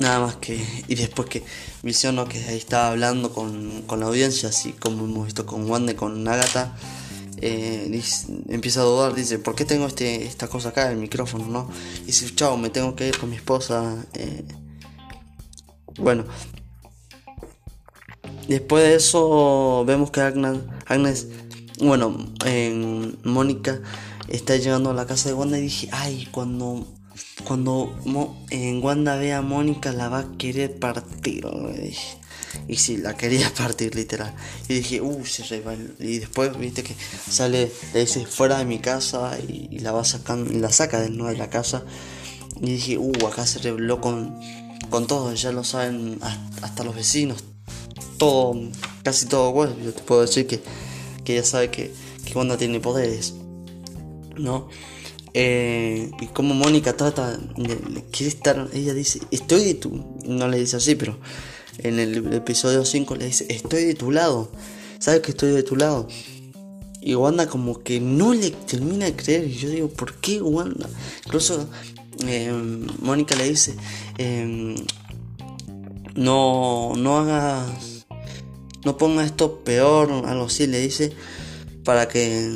nada 0.00 0.20
más 0.20 0.36
que. 0.36 0.62
Y 0.88 0.94
después 0.96 1.28
que 1.28 1.42
visiono 1.82 2.26
que 2.26 2.38
ahí 2.44 2.56
estaba 2.56 2.88
hablando 2.88 3.32
con, 3.32 3.84
la 3.98 4.06
audiencia, 4.06 4.48
así 4.48 4.72
como 4.72 5.04
hemos 5.04 5.26
visto 5.26 5.46
con 5.46 5.68
Wanda 5.68 5.92
y 5.92 5.94
con 5.94 6.26
Agatha. 6.28 6.76
Eh, 7.40 8.00
empieza 8.48 8.80
a 8.80 8.84
dudar, 8.84 9.14
dice, 9.14 9.38
¿por 9.38 9.54
qué 9.54 9.64
tengo 9.64 9.86
este, 9.86 10.24
esta 10.24 10.48
cosa 10.48 10.70
acá, 10.70 10.90
el 10.90 10.96
micrófono, 10.96 11.46
no? 11.46 11.68
Y 12.02 12.06
dice, 12.06 12.34
chao, 12.34 12.56
me 12.56 12.70
tengo 12.70 12.94
que 12.96 13.08
ir 13.08 13.18
con 13.18 13.28
mi 13.28 13.36
esposa. 13.36 14.06
Eh. 14.14 14.44
Bueno, 15.98 16.24
después 18.48 18.84
de 18.84 18.94
eso 18.94 19.84
vemos 19.86 20.10
que 20.10 20.20
Agnes, 20.20 20.60
Agnes 20.86 21.28
bueno, 21.80 22.16
en 22.44 23.18
Mónica 23.24 23.80
está 24.28 24.56
llegando 24.56 24.90
a 24.90 24.94
la 24.94 25.06
casa 25.06 25.28
de 25.28 25.34
Wanda 25.34 25.58
y 25.58 25.62
dije, 25.62 25.88
ay, 25.92 26.28
cuando 26.30 26.86
cuando 27.44 27.94
en 28.50 28.82
Wanda 28.82 29.16
ve 29.16 29.32
a 29.32 29.42
Mónica 29.42 29.92
la 29.92 30.08
va 30.08 30.20
a 30.20 30.32
querer 30.38 30.78
partir. 30.78 31.46
Y 32.68 32.76
sí, 32.76 32.96
la 32.96 33.16
quería 33.16 33.52
partir 33.56 33.94
literal. 33.94 34.34
Y 34.68 34.74
dije, 34.74 35.00
uh, 35.00 35.24
se 35.24 35.62
Y 36.00 36.18
después, 36.18 36.56
viste 36.58 36.82
que 36.82 36.94
sale, 37.30 37.70
le 37.92 38.00
dice 38.00 38.24
fuera 38.26 38.58
de 38.58 38.64
mi 38.64 38.78
casa 38.78 39.36
y, 39.40 39.78
la 39.80 39.92
va 39.92 40.04
sacando, 40.04 40.52
la 40.58 40.70
saca 40.70 41.00
de 41.00 41.10
nuevo 41.10 41.32
de 41.32 41.38
la 41.38 41.50
casa. 41.50 41.82
Y 42.60 42.72
dije, 42.72 42.98
uh, 42.98 43.26
acá 43.26 43.46
se 43.46 43.58
reveló 43.58 44.00
con, 44.00 44.38
con 44.90 45.06
todo, 45.06 45.34
ya 45.34 45.52
lo 45.52 45.64
saben 45.64 46.18
hasta 46.62 46.84
los 46.84 46.94
vecinos. 46.94 47.44
Todo, 48.18 48.54
casi 49.02 49.26
todo, 49.26 49.52
bueno, 49.52 49.74
yo 49.84 49.92
te 49.92 50.02
puedo 50.02 50.22
decir 50.22 50.46
que, 50.46 50.62
que 51.24 51.34
ella 51.34 51.44
sabe 51.44 51.70
que, 51.70 51.92
que 52.24 52.38
Wanda 52.38 52.56
tiene 52.56 52.80
poderes. 52.80 53.34
¿No? 54.36 54.68
Eh, 55.36 56.10
y 56.20 56.26
como 56.28 56.54
Mónica 56.54 56.96
trata, 56.96 57.38
quiere 58.12 58.28
estar, 58.28 58.68
ella 58.72 58.94
dice, 58.94 59.20
estoy 59.32 59.64
de 59.64 59.74
tu, 59.74 60.04
no 60.24 60.46
le 60.46 60.60
dice 60.60 60.76
así, 60.76 60.94
pero 60.94 61.18
en 61.78 61.98
el 61.98 62.32
episodio 62.32 62.84
5 62.84 63.16
le 63.16 63.26
dice, 63.26 63.46
estoy 63.48 63.84
de 63.84 63.94
tu 63.94 64.12
lado, 64.12 64.50
sabes 65.00 65.22
que 65.22 65.32
estoy 65.32 65.50
de 65.50 65.64
tu 65.64 65.74
lado. 65.74 66.06
Y 67.00 67.14
Wanda 67.16 67.48
como 67.48 67.82
que 67.82 68.00
no 68.00 68.32
le 68.32 68.50
termina 68.50 69.04
de 69.04 69.14
creer. 69.14 69.46
Y 69.46 69.54
yo 69.56 69.68
digo, 69.68 69.88
¿por 69.88 70.14
qué 70.14 70.40
Wanda? 70.40 70.88
Incluso 71.26 71.68
em, 72.26 72.86
Mónica 73.02 73.34
le 73.34 73.46
dice, 73.46 73.74
em, 74.16 74.74
no, 76.14 76.94
no 76.96 77.18
hagas, 77.18 77.93
no 78.84 78.96
ponga 78.96 79.24
esto 79.24 79.60
peor, 79.64 80.10
algo 80.26 80.46
así, 80.46 80.66
le 80.66 80.80
dice, 80.80 81.12
para 81.84 82.08
que 82.08 82.50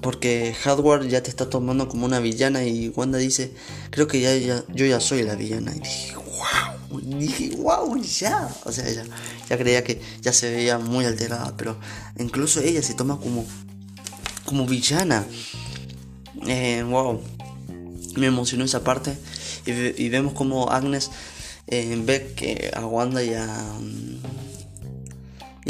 porque 0.00 0.54
Hardware 0.62 1.08
ya 1.08 1.22
te 1.22 1.30
está 1.30 1.50
tomando 1.50 1.88
como 1.88 2.06
una 2.06 2.20
villana 2.20 2.64
y 2.64 2.88
Wanda 2.88 3.18
dice, 3.18 3.52
creo 3.90 4.06
que 4.06 4.20
ya, 4.20 4.64
yo 4.72 4.86
ya 4.86 5.00
soy 5.00 5.22
la 5.22 5.34
villana. 5.34 5.72
Y 5.76 5.80
dije, 5.80 6.14
wow, 6.16 7.00
dije, 7.00 7.56
wow, 7.56 8.02
ya. 8.02 8.48
O 8.64 8.72
sea, 8.72 8.88
ella 8.88 9.04
ya 9.48 9.58
creía 9.58 9.84
que 9.84 10.00
ya 10.22 10.32
se 10.32 10.50
veía 10.50 10.78
muy 10.78 11.04
alterada, 11.04 11.54
pero 11.56 11.78
incluso 12.18 12.60
ella 12.60 12.82
se 12.82 12.94
toma 12.94 13.18
como, 13.18 13.44
como 14.46 14.66
villana. 14.66 15.26
Eh, 16.46 16.82
wow, 16.88 17.20
me 18.16 18.26
emocionó 18.26 18.64
esa 18.64 18.82
parte 18.82 19.16
y, 19.66 20.08
vemos 20.08 20.32
como 20.32 20.70
Agnes 20.70 21.10
eh, 21.66 22.00
ve 22.02 22.32
que 22.34 22.70
a 22.74 22.86
Wanda 22.86 23.22
y 23.22 23.34
a, 23.34 23.46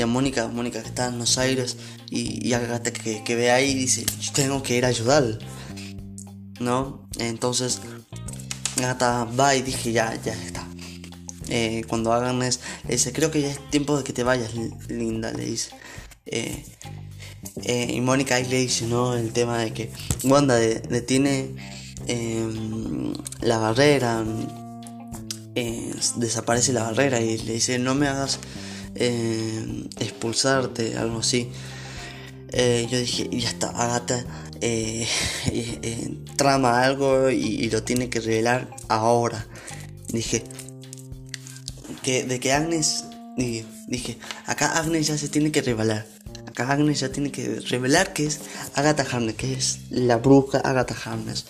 Mónica, 0.07 0.49
Mónica 0.49 0.83
que 0.83 0.89
está 0.89 1.07
en 1.07 1.13
Buenos 1.13 1.39
Aires, 1.39 1.77
y, 2.11 2.47
y 2.49 2.55
que, 2.93 3.23
que, 3.25 3.35
ve 3.35 3.51
ahí 3.51 3.71
y 3.71 3.75
dice, 3.75 4.05
yo 4.21 4.33
tengo 4.33 4.63
que 4.63 4.77
ir 4.77 4.85
a 4.85 4.89
ayudar, 4.89 5.39
¿no? 6.59 7.09
Entonces 7.19 7.81
Agatha 8.79 9.25
va 9.25 9.55
y 9.55 9.63
dije, 9.63 9.93
ya, 9.93 10.15
ya 10.23 10.33
está. 10.33 10.67
Eh, 11.49 11.83
cuando 11.89 12.13
Agnes 12.13 12.61
le 12.87 12.95
dice, 12.95 13.13
creo 13.13 13.31
que 13.31 13.43
ya 13.43 13.51
es 13.51 13.71
tiempo 13.71 13.97
de 13.97 14.05
que 14.05 14.13
te 14.13 14.23
vayas, 14.23 14.53
linda, 14.89 15.33
le 15.33 15.45
dice. 15.45 15.71
Eh, 16.27 16.65
eh, 17.65 17.93
y 17.95 18.01
Mónica 18.01 18.37
ahí 18.37 18.47
le 18.47 18.61
dice, 18.61 18.87
¿no? 18.87 19.15
El 19.17 19.33
tema 19.33 19.59
de 19.59 19.73
que 19.73 19.91
Wanda 20.25 20.57
detiene 20.57 21.55
em, 22.07 23.15
la 23.41 23.59
barrera, 23.59 24.25
desaparece 26.17 26.73
la 26.73 26.85
barrera 26.85 27.21
y 27.21 27.39
le 27.39 27.55
dice, 27.55 27.79
no 27.79 27.95
me 27.95 28.07
hagas 28.07 28.39
expulsarte, 28.95 30.97
algo 30.97 31.21
así. 31.21 31.51
Eh, 32.53 32.89
yo 32.91 32.99
dije, 32.99 33.29
ya 33.31 33.49
está, 33.49 33.71
Agatha 33.71 34.25
eh, 34.61 35.07
eh, 35.53 36.15
trama 36.37 36.83
algo 36.83 37.31
y, 37.31 37.69
lo 37.71 37.83
tiene 37.83 38.11
que 38.11 38.21
revelar 38.21 38.69
ahora. 38.89 39.47
Dije, 40.09 40.43
que 42.03 42.25
de 42.25 42.41
que 42.41 42.53
Agnes, 42.53 43.05
dije, 43.87 44.19
acá 44.47 44.79
Agnes 44.79 45.07
ya 45.07 45.17
se 45.17 45.29
tiene 45.29 45.53
que 45.53 45.63
revelar. 45.63 46.07
Acá 46.47 46.73
Agnes 46.73 47.01
ya 47.01 47.11
tiene 47.11 47.31
que 47.31 47.61
revelar 47.61 48.13
que 48.13 48.27
es 48.27 48.41
Agatha 48.75 49.07
Harness, 49.11 49.37
que 49.37 49.53
es 49.53 49.79
la 49.91 50.17
bruja 50.17 50.59
Agatha 50.59 50.97
Harness. 51.05 51.47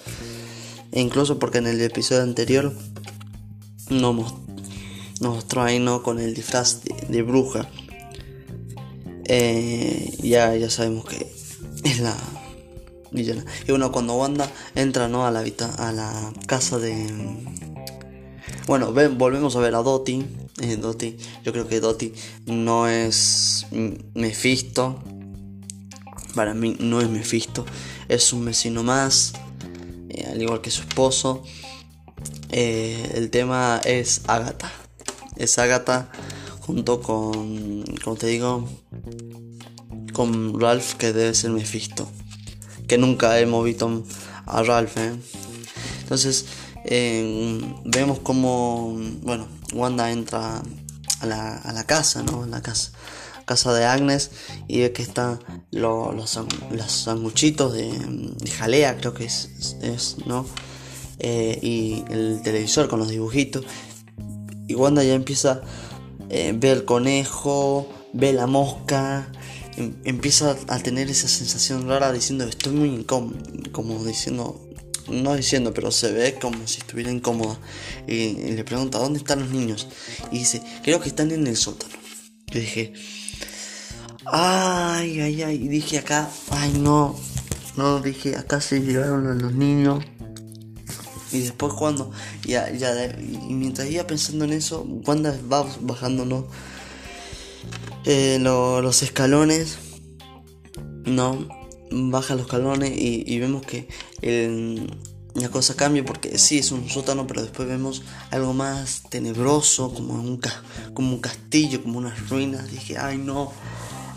E 0.93 1.01
incluso 1.01 1.39
porque 1.39 1.59
en 1.59 1.69
el 1.69 1.81
episodio 1.81 2.23
anterior 2.23 2.75
nos, 5.21 5.45
no 5.81 6.03
con 6.03 6.19
el 6.19 6.35
disfraz 6.35 6.81
de 7.09 7.23
bruja. 7.23 7.69
Eh, 9.27 10.17
ya, 10.23 10.57
ya 10.57 10.71
sabemos 10.71 11.05
que 11.05 11.31
es 11.85 12.01
la 12.01 12.17
villana. 13.13 13.45
Y 13.69 13.71
bueno, 13.71 13.93
cuando 13.93 14.15
Wanda 14.15 14.51
entra 14.75 15.09
¿no? 15.09 15.27
a, 15.27 15.31
la, 15.31 15.45
a 15.79 15.93
la 15.93 16.33
casa 16.47 16.79
de... 16.79 17.07
Bueno, 18.67 18.93
volvemos 18.93 19.57
a 19.57 19.61
ver 19.61 19.75
a 19.75 19.83
Dottie. 19.83 20.25
Eh. 20.63 21.17
Yo 21.45 21.53
creo 21.53 21.69
que 21.69 21.81
Dottie 21.81 22.15
no 22.47 22.89
es 22.89 23.67
Mephisto. 24.15 25.03
Para 26.35 26.55
mí 26.55 26.77
no 26.81 27.01
es 27.01 27.11
Mephisto. 27.11 27.67
Es 28.09 28.33
un 28.33 28.47
vecino 28.47 28.83
más. 28.83 29.35
Eh, 30.09 30.27
al 30.31 30.41
igual 30.41 30.61
que 30.61 30.71
su 30.71 30.81
esposo. 30.83 31.43
el 32.51 33.31
tema 33.31 33.81
es 33.85 34.23
Agatha. 34.27 34.80
Es 35.41 35.59
Agatha 35.59 36.11
junto 36.61 37.01
con, 37.01 37.85
como 38.05 38.17
te 38.17 38.27
digo, 38.27 38.69
con 40.13 40.61
Ralph 40.61 40.95
que 40.95 41.13
debe 41.13 41.35
ser 41.35 41.51
Mephisto. 41.51 42.09
Que 42.87 42.99
nunca 42.99 43.39
hemos 43.39 43.65
visto 43.65 44.05
a 44.47 44.63
Ralph. 44.63 44.97
¿eh? 44.99 45.15
Entonces 46.03 46.45
vemos 46.85 48.19
como, 48.21 48.95
bueno, 49.23 49.49
Wanda 49.73 50.11
entra 50.11 50.63
a 51.21 51.27
la, 51.27 51.57
a 51.57 51.73
la 51.73 51.85
casa, 51.85 52.23
¿no? 52.23 52.47
la 52.47 52.61
casa, 52.61 52.93
casa 53.45 53.73
de 53.73 53.85
Agnes 53.85 54.31
y 54.69 54.81
ve 54.81 54.93
que 54.93 55.03
están 55.03 55.41
los, 55.71 56.15
los, 56.15 56.93
sanguchitos 56.93 57.73
de, 57.73 58.51
jalea, 58.59 58.97
creo 58.99 59.15
que 59.15 59.25
es, 59.25 59.77
es 59.83 60.17
¿no? 60.27 60.47
Eh, 61.23 61.59
y 61.61 62.05
el 62.11 62.41
televisor 62.43 62.89
con 62.89 62.99
los 62.99 63.09
dibujitos. 63.09 63.65
Y 64.71 64.75
Wanda 64.75 65.03
ya 65.03 65.15
empieza 65.15 65.63
eh, 66.29 66.55
ve 66.57 66.71
el 66.71 66.85
conejo, 66.85 67.89
ve 68.13 68.33
la 68.33 68.47
mosca, 68.47 69.29
em, 69.77 69.97
empieza 70.05 70.57
a 70.69 70.79
tener 70.79 71.11
esa 71.11 71.27
sensación 71.27 71.89
rara 71.89 72.13
diciendo 72.13 72.45
estoy 72.45 72.73
muy 72.73 72.89
incómodo, 72.91 73.37
como 73.73 74.05
diciendo, 74.05 74.61
no 75.09 75.35
diciendo, 75.35 75.75
pero 75.75 75.91
se 75.91 76.13
ve 76.13 76.39
como 76.41 76.69
si 76.69 76.79
estuviera 76.79 77.11
incómoda. 77.11 77.59
Y, 78.07 78.53
le 78.53 78.63
pregunta, 78.63 78.99
¿dónde 78.99 79.19
están 79.19 79.41
los 79.41 79.51
niños? 79.51 79.89
Y 80.31 80.39
dice, 80.39 80.63
creo 80.85 81.01
que 81.01 81.09
están 81.09 81.33
en 81.33 81.49
el 81.49 81.57
sótano. 81.57 81.95
Yo 82.47 82.61
dije, 82.61 82.93
ay, 84.25 85.21
ay, 85.21 85.43
ay, 85.43 85.57
y 85.65 85.69
dije 85.69 85.99
acá, 85.99 86.31
ay 86.51 86.75
no, 86.79 87.19
no, 87.77 87.99
dije, 87.99 88.37
acá 88.37 88.61
se 88.61 88.81
llevaron 88.81 89.27
a 89.27 89.35
los 89.35 89.53
niños. 89.53 90.05
Y 91.33 91.41
después 91.41 91.73
cuando, 91.75 92.11
ya, 92.45 92.71
ya, 92.71 92.93
y 93.19 93.55
mientras 93.55 93.89
iba 93.91 94.07
pensando 94.07 94.45
en 94.45 94.53
eso, 94.53 94.83
Wanda 95.07 95.37
va 95.51 95.67
bajando, 95.81 96.25
¿no? 96.25 96.47
Eh, 98.05 98.39
los 98.41 99.03
escalones, 99.03 99.79
¿no? 101.05 101.49
Baja 101.91 102.35
los 102.35 102.47
escalones 102.47 102.93
y, 102.97 103.39
vemos 103.39 103.63
que 103.67 103.89
la 105.35 105.49
cosa 105.49 105.75
cambia 105.75 106.05
porque 106.05 106.39
sí 106.39 106.59
es 106.59 106.73
un 106.73 106.89
sótano, 106.89 107.27
pero 107.27 107.43
después 107.43 107.69
vemos 107.69 108.03
algo 108.31 108.53
más 108.53 109.03
tenebroso, 109.09 109.93
como 109.93 110.15
un, 110.15 110.41
como 110.95 111.15
un 111.15 111.21
castillo, 111.21 111.83
como 111.83 111.99
unas 111.99 112.29
ruinas. 112.29 112.71
Dije, 112.71 112.97
ay 112.99 113.19
no, 113.19 113.53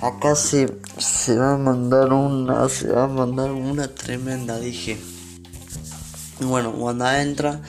acá 0.02 0.36
se, 0.36 0.68
se 0.98 1.36
va 1.36 1.54
a 1.54 1.58
mandar 1.58 2.12
una, 2.14 2.68
se 2.70 2.88
va 2.88 3.06
a 3.06 3.08
mandar 3.08 3.52
una 3.52 3.88
tremenda, 3.88 4.60
dije. 4.60 4.98
Bueno, 6.44 6.70
Wanda 6.70 7.22
entra 7.22 7.62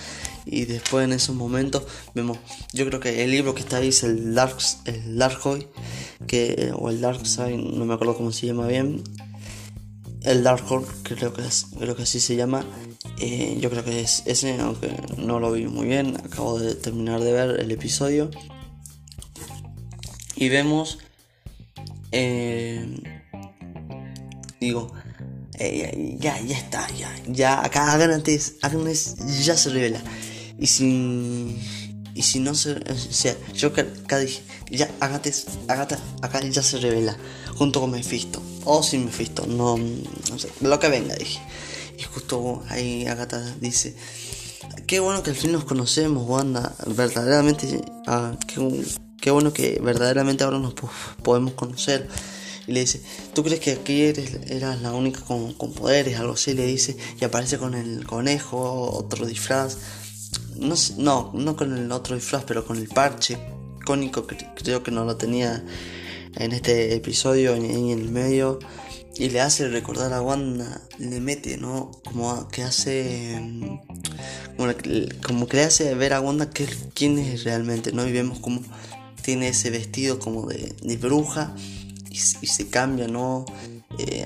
y 0.47 0.67
después 0.67 1.05
en 1.05 1.13
esos 1.13 1.35
momentos 1.35 1.85
vemos, 2.15 2.39
yo 2.73 2.87
creo 2.87 3.01
que 3.01 3.25
el 3.25 3.31
libro 3.31 3.55
que 3.55 3.61
está 3.61 3.79
ahí 3.79 3.89
es 3.89 4.03
el 4.03 4.35
Dark, 4.35 4.57
el 4.85 5.17
Darkhoy, 5.17 5.69
que, 6.27 6.73
o 6.75 6.91
el 6.91 7.01
Dark 7.01 7.27
Side, 7.27 7.57
no 7.57 7.85
me 7.85 7.95
acuerdo 7.95 8.17
cómo 8.17 8.33
se 8.33 8.47
llama 8.47 8.67
bien, 8.67 9.03
el 10.25 10.43
Dark 10.43 10.65
Horse, 10.71 10.91
creo 11.03 11.33
que, 11.33 11.43
es, 11.43 11.67
creo 11.79 11.95
que 11.95 12.03
así 12.03 12.19
se 12.19 12.35
llama. 12.35 12.65
Eh, 13.21 13.59
yo 13.61 13.71
creo 13.71 13.85
que 13.85 14.01
es 14.01 14.23
ese, 14.27 14.59
aunque 14.59 14.97
no 15.19 15.39
lo 15.39 15.53
vi 15.53 15.67
muy 15.67 15.87
bien. 15.87 16.17
Acabo 16.25 16.59
de 16.59 16.75
terminar 16.75 17.21
de 17.21 17.33
ver 17.33 17.61
el 17.61 17.71
episodio. 17.71 18.31
Y 20.35 20.49
vemos. 20.49 20.99
Eh, 22.11 23.03
digo. 24.61 24.93
Eh, 25.59 26.17
ya, 26.19 26.41
ya 26.41 26.57
está, 26.57 26.89
ya. 26.97 27.15
Ya, 27.27 27.65
acá 27.65 27.93
Agnes, 27.93 28.55
Agnes 28.63 29.17
ya 29.45 29.57
se 29.57 29.71
revela. 29.71 30.01
Y 30.59 30.67
si. 30.67 31.57
Y 32.15 32.23
si 32.23 32.39
no 32.41 32.55
se. 32.55 32.73
O 32.73 32.97
sea, 33.11 33.37
yo 33.55 33.69
acá 33.69 34.19
dije. 34.19 34.43
Ya, 34.71 34.91
Agates, 35.01 35.47
Agatha, 35.69 35.99
acá 36.23 36.41
ya 36.41 36.63
se 36.63 36.79
revela. 36.79 37.17
Junto 37.57 37.81
con 37.81 37.91
Mephisto 37.91 38.43
o 38.65 38.83
sin 38.83 39.05
Mephisto, 39.05 39.47
no, 39.47 39.77
no 39.77 40.39
sé, 40.39 40.51
lo 40.61 40.79
que 40.79 40.89
venga, 40.89 41.15
dije. 41.15 41.41
Y 41.99 42.03
justo 42.03 42.63
ahí 42.69 43.07
Agatha 43.07 43.41
dice, 43.61 43.95
qué 44.87 45.01
bueno 45.01 45.23
que 45.23 45.31
al 45.31 45.37
fin 45.37 45.53
nos 45.53 45.65
conocemos, 45.65 46.29
Wanda, 46.29 46.75
verdaderamente, 46.87 47.83
ah, 48.07 48.37
qué, 49.21 49.31
bueno 49.31 49.53
que 49.53 49.81
verdaderamente 49.83 50.45
ahora 50.45 50.59
nos 50.59 50.75
podemos 51.23 51.55
conocer. 51.55 52.09
Y 52.67 52.73
le 52.73 52.81
dice, 52.81 53.03
¿tú 53.35 53.43
crees 53.43 53.61
que 53.61 53.73
aquí 53.73 54.03
eres, 54.03 54.31
eras 54.49 54.81
la 54.81 54.93
única 54.93 55.21
con, 55.21 55.55
poderes? 55.55 56.19
Algo 56.19 56.35
así 56.35 56.55
le 56.55 56.67
dice. 56.67 56.97
Y 57.21 57.25
aparece 57.25 57.59
con 57.59 57.75
el 57.75 58.07
conejo, 58.07 58.91
otro 58.91 59.27
disfraz. 59.27 59.77
No, 60.57 60.75
no, 60.99 61.33
no 61.35 61.57
con 61.57 61.77
el 61.77 61.91
otro 61.93 62.15
disfraz, 62.15 62.45
pero 62.45 62.65
con 62.65 62.79
el 62.79 62.89
parche 62.89 63.39
cónico 63.85 64.27
que 64.27 64.37
creo 64.57 64.83
que 64.83 64.91
no 64.91 65.05
lo 65.05 65.17
tenía 65.17 65.65
en 66.37 66.53
este 66.53 66.95
episodio 66.95 67.55
en, 67.55 67.91
el 67.91 68.11
medio 68.11 68.59
y 69.17 69.29
le 69.29 69.41
hace 69.41 69.69
recordar 69.69 70.13
a 70.13 70.21
Wanda, 70.21 70.81
le 70.99 71.21
mete, 71.21 71.57
¿no? 71.57 71.93
Como 72.05 72.49
que 72.49 72.65
hace. 72.65 73.71
Como, 75.25 75.47
que 75.47 75.57
le 75.57 75.63
hace 75.63 75.95
ver 75.95 76.15
a 76.15 76.21
Wanda 76.21 76.51
que, 76.51 76.67
quién 76.95 77.19
es 77.21 77.45
realmente, 77.45 77.93
¿no? 77.93 78.07
Y 78.07 78.13
vemos 78.13 78.41
como 78.41 78.63
tiene 79.23 79.49
ese 79.49 79.71
vestido 79.71 80.19
como 80.19 80.47
de, 80.47 80.97
bruja 81.01 81.55
y, 82.15 82.47
se 82.47 82.69
cambia, 82.69 83.09
¿no? 83.09 83.45
Eh, 83.99 84.25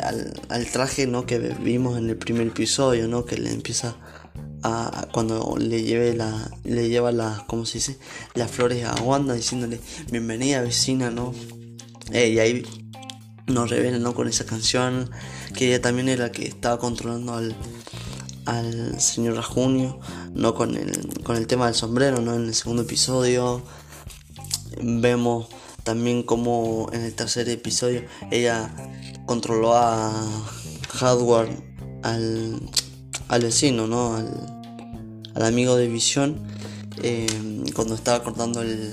al, 0.49 0.66
traje, 0.66 1.07
¿no? 1.07 1.25
Que 1.25 1.38
vimos 1.38 1.97
en 1.97 2.11
el 2.11 2.16
primer 2.16 2.49
episodio, 2.49 3.09
¿no? 3.09 3.25
Que 3.25 3.38
le 3.38 3.50
empieza 3.50 3.97
a. 4.62 5.09
Cuando 5.12 5.57
le, 5.57 5.83
lleve 5.83 6.14
la, 6.14 6.50
le 6.64 6.88
lleva 6.90 7.12
las. 7.12 7.42
¿Cómo 7.45 7.64
se 7.64 7.78
dice? 7.78 7.99
Las 8.35 8.50
flores 8.50 8.85
a 8.85 8.95
Wanda 9.02 9.33
diciéndole, 9.33 9.80
bienvenida 10.11 10.61
vecina, 10.61 11.11
¿no? 11.11 11.33
Y 12.12 12.38
ahí 12.38 12.62
nos 13.47 13.71
revelan 13.71 14.02
¿no? 14.02 14.14
con 14.14 14.28
esa 14.28 14.45
canción 14.45 15.11
que 15.54 15.68
ella 15.68 15.80
también 15.80 16.09
era 16.11 16.25
la 16.25 16.33
que 16.33 16.47
estaba 16.47 16.78
controlando 16.78 17.35
al, 17.35 17.57
al 18.45 19.00
señor 19.00 19.37
Rajunio, 19.37 19.99
no 20.35 20.54
con 20.54 20.76
el, 20.76 21.23
con 21.23 21.37
el 21.37 21.47
tema 21.47 21.66
del 21.66 21.75
sombrero, 21.75 22.21
¿no? 22.21 22.35
En 22.35 22.45
el 22.45 22.54
segundo 22.54 22.83
episodio 22.83 23.62
vemos 24.83 25.49
también 25.85 26.23
como 26.23 26.91
en 26.93 27.03
el 27.03 27.15
tercer 27.15 27.49
episodio 27.49 28.05
ella 28.31 28.75
controló 29.27 29.75
a 29.75 30.13
Hardware, 30.91 31.51
al, 32.03 32.61
al 33.29 33.43
vecino, 33.43 33.87
¿no? 33.87 34.17
Al, 34.17 35.43
amigo 35.43 35.77
de 35.77 35.87
Visión, 35.87 36.43
eh, 37.03 37.27
cuando 37.75 37.95
estaba 37.95 38.25
cortando 38.25 38.61
el, 38.61 38.93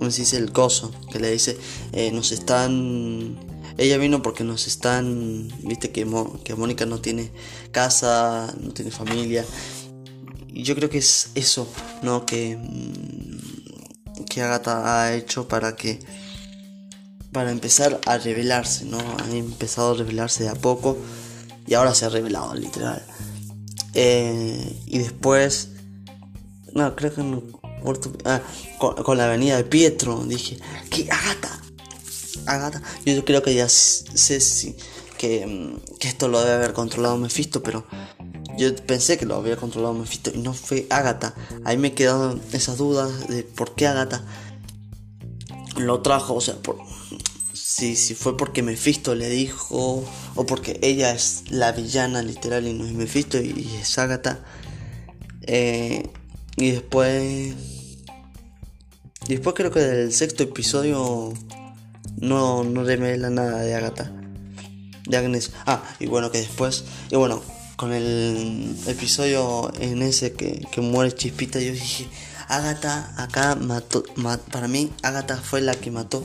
como 0.00 0.10
se 0.10 0.22
dice? 0.22 0.38
El 0.38 0.50
coso, 0.50 0.92
que 1.12 1.18
le 1.18 1.30
dice, 1.30 1.58
eh, 1.92 2.10
nos 2.10 2.32
están... 2.32 3.38
Ella 3.76 3.98
vino 3.98 4.22
porque 4.22 4.44
nos 4.44 4.66
están, 4.66 5.48
viste 5.62 5.90
que, 5.90 6.06
que 6.42 6.54
Mónica 6.54 6.86
no 6.86 7.02
tiene 7.02 7.30
casa, 7.70 8.50
no 8.58 8.72
tiene 8.72 8.90
familia. 8.90 9.44
Y 10.48 10.62
yo 10.62 10.74
creo 10.74 10.88
que 10.88 10.96
es 10.96 11.32
eso, 11.34 11.68
¿no? 12.02 12.24
Que, 12.24 12.56
mm, 12.56 13.29
que 14.24 14.42
Agatha 14.42 15.02
ha 15.02 15.14
hecho 15.14 15.48
para 15.48 15.76
que 15.76 16.00
para 17.32 17.52
empezar 17.52 18.00
a 18.06 18.18
revelarse, 18.18 18.84
¿no? 18.84 18.98
Ha 18.98 19.30
empezado 19.30 19.92
a 19.92 19.94
revelarse 19.94 20.44
de 20.44 20.50
a 20.50 20.54
poco 20.54 20.98
y 21.66 21.74
ahora 21.74 21.94
se 21.94 22.06
ha 22.06 22.08
revelado, 22.08 22.54
literal. 22.54 23.04
Eh, 23.94 24.82
y 24.86 24.98
después, 24.98 25.70
no, 26.74 26.96
creo 26.96 27.14
que 27.14 27.22
no, 27.22 27.42
Ah, 28.24 28.40
con, 28.78 29.16
la 29.16 29.24
avenida 29.24 29.56
de 29.56 29.64
Pietro. 29.64 30.24
Dije, 30.24 30.58
¿qué? 30.90 31.08
Agata. 31.10 31.60
Agata. 32.46 32.82
Yo 33.04 33.24
creo 33.24 33.42
que 33.42 33.54
ya 33.54 33.68
sé 33.68 34.40
si, 34.40 34.76
que, 35.18 35.76
que, 35.98 36.08
esto 36.08 36.28
lo 36.28 36.40
debe 36.40 36.54
haber 36.54 36.72
controlado 36.72 37.16
Mephisto, 37.16 37.62
pero 37.62 37.86
yo 38.60 38.76
pensé 38.76 39.16
que 39.16 39.24
lo 39.24 39.36
había 39.36 39.56
controlado 39.56 39.94
Mephisto 39.94 40.30
y 40.34 40.38
no 40.38 40.52
fue 40.52 40.86
Agatha. 40.90 41.34
Ahí 41.64 41.78
me 41.78 41.94
quedaron 41.94 42.42
esas 42.52 42.76
dudas 42.76 43.26
de 43.28 43.42
por 43.42 43.74
qué 43.74 43.86
Agatha 43.86 44.22
lo 45.78 46.02
trajo. 46.02 46.34
O 46.34 46.42
sea, 46.42 46.56
por, 46.56 46.76
si, 47.54 47.96
si 47.96 48.14
fue 48.14 48.36
porque 48.36 48.62
Mephisto 48.62 49.14
le 49.14 49.30
dijo 49.30 50.04
o 50.34 50.46
porque 50.46 50.78
ella 50.82 51.10
es 51.12 51.44
la 51.48 51.72
villana 51.72 52.22
literal 52.22 52.68
y 52.68 52.74
no 52.74 52.84
es 52.84 52.92
Mephisto 52.92 53.38
y, 53.40 53.78
es 53.80 53.98
Agatha. 53.98 54.44
Eh, 55.42 56.10
y 56.58 56.70
después. 56.72 57.54
Después 59.26 59.56
creo 59.56 59.70
que 59.70 59.80
del 59.80 60.12
sexto 60.12 60.42
episodio 60.42 61.32
no, 62.18 62.64
no 62.64 62.84
revela 62.84 63.30
nada 63.30 63.62
de 63.62 63.74
Agatha. 63.74 64.12
De 65.06 65.16
Agnes. 65.16 65.52
Ah, 65.64 65.82
y 65.98 66.08
bueno 66.08 66.30
que 66.30 66.38
después. 66.38 66.84
Y 67.10 67.16
bueno, 67.16 67.40
con 67.80 67.94
el 67.94 68.76
episodio 68.88 69.72
en 69.80 70.02
ese 70.02 70.34
que, 70.34 70.80
muere 70.82 71.14
Chispita, 71.14 71.60
yo 71.60 71.72
dije. 71.72 72.06
Agatha 72.46 73.14
acá 73.16 73.54
mató. 73.54 74.04
para 74.52 74.68
mí, 74.68 74.90
Agatha 75.02 75.38
fue 75.38 75.62
la 75.62 75.74
que 75.74 75.90
mató 75.90 76.22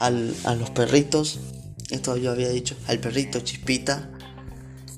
a 0.00 0.10
los 0.10 0.68
perritos. 0.68 1.40
Esto 1.88 2.18
yo 2.18 2.30
había 2.30 2.50
dicho. 2.50 2.76
Al 2.88 2.98
perrito 2.98 3.40
Chispita. 3.40 4.10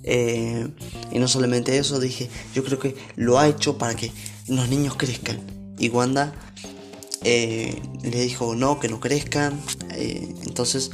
Eh, 0.02 0.66
y 1.12 1.18
no 1.20 1.28
solamente 1.28 1.78
eso, 1.78 2.00
dije, 2.00 2.28
yo 2.56 2.64
creo 2.64 2.80
que 2.80 2.96
lo 3.14 3.38
ha 3.38 3.46
hecho 3.46 3.78
para 3.78 3.94
que 3.94 4.10
los 4.48 4.68
niños 4.68 4.96
crezcan. 4.96 5.38
Y 5.78 5.90
Wanda 5.90 6.34
eh, 7.22 7.80
le 8.02 8.20
dijo 8.22 8.56
no, 8.56 8.80
que 8.80 8.88
no 8.88 8.98
crezcan. 8.98 9.62
Eh, 9.92 10.34
entonces 10.44 10.90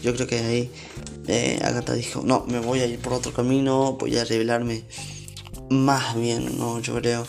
yo 0.00 0.14
creo 0.14 0.28
que 0.28 0.38
ahí 0.38 0.70
eh, 1.30 1.60
Agatha 1.62 1.94
dijo, 1.94 2.22
no, 2.24 2.44
me 2.46 2.58
voy 2.58 2.80
a 2.80 2.86
ir 2.86 2.98
por 2.98 3.12
otro 3.14 3.32
camino, 3.32 3.92
voy 3.92 4.16
a 4.18 4.24
revelarme 4.24 4.84
más 5.70 6.16
bien, 6.16 6.58
no, 6.58 6.80
yo 6.80 6.94
creo. 6.96 7.26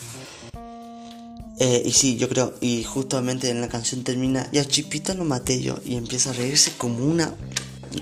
y 1.58 1.92
sí, 1.92 2.16
yo 2.16 2.28
creo, 2.28 2.54
y 2.60 2.82
justamente 2.82 3.50
en 3.50 3.60
la 3.60 3.68
canción 3.68 4.02
termina, 4.02 4.48
y 4.52 4.58
a 4.58 4.64
Chipita 4.64 5.14
lo 5.14 5.24
maté 5.24 5.62
yo, 5.62 5.78
y 5.84 5.96
empieza 5.96 6.30
a 6.30 6.32
reírse 6.32 6.72
como 6.76 7.04
una, 7.04 7.32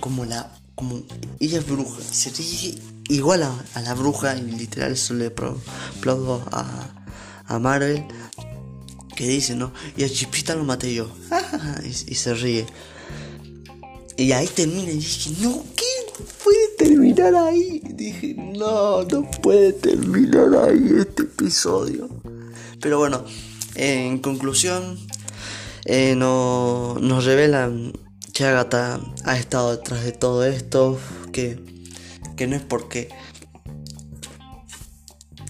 como 0.00 0.24
la, 0.24 0.50
como, 0.74 1.02
ella 1.38 1.58
es 1.58 1.66
bruja, 1.66 2.00
se 2.10 2.30
ríe 2.30 2.78
igual 3.08 3.42
a, 3.42 3.80
la 3.82 3.94
bruja, 3.94 4.36
y 4.36 4.42
literal 4.42 4.92
eso 4.92 5.14
le 5.14 5.26
aplaudo 5.26 6.42
a, 6.50 6.90
a 7.46 7.58
Marvel 7.58 8.04
que 9.20 9.28
dice, 9.28 9.54
¿no? 9.54 9.70
Y 9.98 10.04
a 10.04 10.08
Chipita 10.08 10.54
lo 10.54 10.64
maté 10.64 10.94
yo. 10.94 11.06
y, 11.84 12.14
se 12.14 12.32
ríe. 12.32 12.64
Y 14.16 14.32
ahí 14.32 14.46
termina 14.46 14.90
y 14.90 14.96
dije, 14.96 15.30
no, 15.40 15.62
terminar 16.80 17.34
ahí. 17.34 17.82
dije, 17.94 18.34
no, 18.34 19.02
no 19.02 19.30
puede 19.42 19.74
terminar 19.74 20.48
ahí 20.64 20.94
este 20.98 21.24
episodio. 21.24 22.08
Pero 22.80 22.98
bueno, 22.98 23.22
en 23.74 24.18
conclusión, 24.18 24.98
eh, 25.84 26.14
no, 26.16 26.96
nos 26.98 27.26
revelan 27.26 27.92
que 28.32 28.46
Agatha 28.46 28.98
ha 29.24 29.36
estado 29.36 29.76
detrás 29.76 30.04
de 30.04 30.12
todo 30.12 30.44
esto, 30.46 30.98
que, 31.32 31.58
que 32.36 32.46
no 32.46 32.56
es 32.56 32.62
porque 32.62 33.10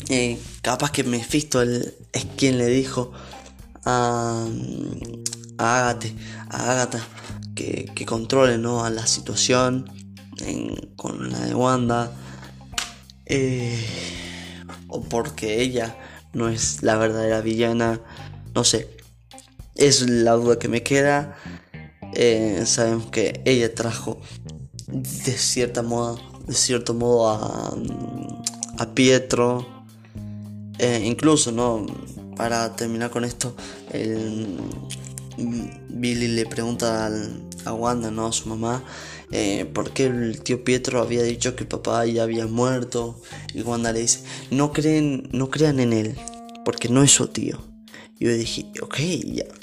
eh, 0.09 0.37
capaz 0.63 0.91
que 0.91 1.05
Mephisto 1.05 1.63
es 1.63 1.95
quien 2.37 2.59
le 2.59 2.67
dijo 2.67 3.13
a, 3.85 4.49
a 5.59 5.91
Agatha, 6.49 7.07
que, 7.55 8.05
controle 8.05 8.59
¿no? 8.59 8.85
a 8.85 8.91
la 8.91 9.07
situación 9.07 10.00
con 10.97 11.31
la 11.31 11.41
de 11.41 11.55
Wanda. 11.55 12.13
Eh, 13.27 13.79
o 14.89 15.03
porque 15.03 15.61
ella 15.61 15.97
no 16.33 16.49
es 16.49 16.83
la 16.83 16.97
verdadera 16.97 17.41
villana. 17.41 18.01
No 18.55 18.65
sé. 18.65 18.89
Es 19.75 20.09
la 20.09 20.33
duda 20.33 20.59
que 20.59 20.69
me 20.69 20.83
queda. 20.83 21.37
Eh, 22.15 22.65
sabemos 22.67 23.07
que 23.07 23.41
ella 23.45 23.75
trajo 23.75 24.21
de 24.89 25.33
cierta 25.33 25.83
modo, 25.83 26.19
de 26.47 26.55
cierto 26.55 26.95
modo 26.95 27.29
a, 27.29 27.73
a 28.79 28.95
Pietro 28.95 29.81
Eh, 30.83 31.03
incluso, 31.05 31.53
¿no? 31.53 31.85
Para 32.37 32.75
terminar 32.75 33.11
con 33.11 33.27
esto, 33.27 33.55
el, 33.93 34.57
Billy 35.91 36.29
le 36.29 36.47
pregunta 36.47 37.11
a 37.67 37.73
Wanda, 37.75 38.11
¿no? 38.11 38.27
A 38.27 38.33
su 38.33 38.49
mamá, 38.49 38.83
eh, 39.33 39.65
por 39.65 39.93
qué 39.93 40.07
el 40.07 40.41
tío 40.43 40.65
Pietro 40.65 41.01
había 41.01 41.23
dicho 41.23 41.55
que 41.55 41.65
papá 41.65 42.05
ya 42.07 42.25
había 42.25 42.47
muerto. 42.47 43.21
Y 43.55 43.63
Wanda 43.63 43.93
le 43.93 44.01
dice, 44.01 44.21
no, 44.51 44.73
creen, 44.73 45.29
no 45.33 45.51
crean 45.51 45.81
en 45.81 45.93
él, 45.93 46.17
porque 46.65 46.89
no 46.89 47.03
es 47.03 47.13
su 47.13 47.29
tío. 47.29 47.59
Y 48.19 48.27
yo 48.27 48.33
dije, 48.33 48.67
ok, 48.83 48.99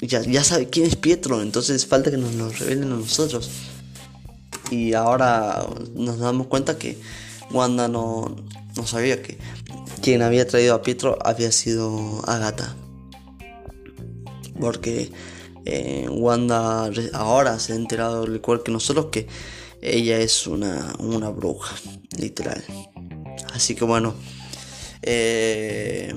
ya, 0.00 0.22
ya, 0.22 0.44
sabe 0.44 0.68
quién 0.68 0.86
es 0.86 0.96
Pietro, 0.96 1.42
entonces 1.42 1.86
falta 1.86 2.10
que 2.10 2.16
nos 2.16 2.34
lo 2.34 2.50
revelen 2.50 2.92
a 2.92 2.96
nosotros. 2.96 3.50
Y 4.70 4.94
ahora 4.94 5.66
nos 5.94 6.18
damos 6.18 6.48
cuenta 6.48 6.76
que 6.76 6.98
Wanda 7.52 7.88
no, 7.88 8.36
no 8.76 8.86
sabía 8.86 9.22
que 9.22 9.38
quien 10.02 10.22
había 10.22 10.46
traído 10.46 10.74
a 10.74 10.82
Pietro 10.82 11.18
había 11.24 11.52
sido 11.52 12.22
Agatha. 12.26 12.74
Porque 14.58 15.12
Wanda 16.10 16.90
ahora 17.12 17.58
se 17.58 17.72
ha 17.72 17.76
enterado, 17.76 18.24
al 18.24 18.34
igual 18.34 18.62
que 18.62 18.72
nosotros, 18.72 19.06
que 19.12 19.26
ella 19.80 20.18
es 20.18 20.46
una, 20.46 20.94
una 20.98 21.30
bruja, 21.30 21.76
literal. 22.16 22.64
Así 23.54 23.74
que 23.74 23.84
bueno, 23.84 24.14
eh, 25.02 26.12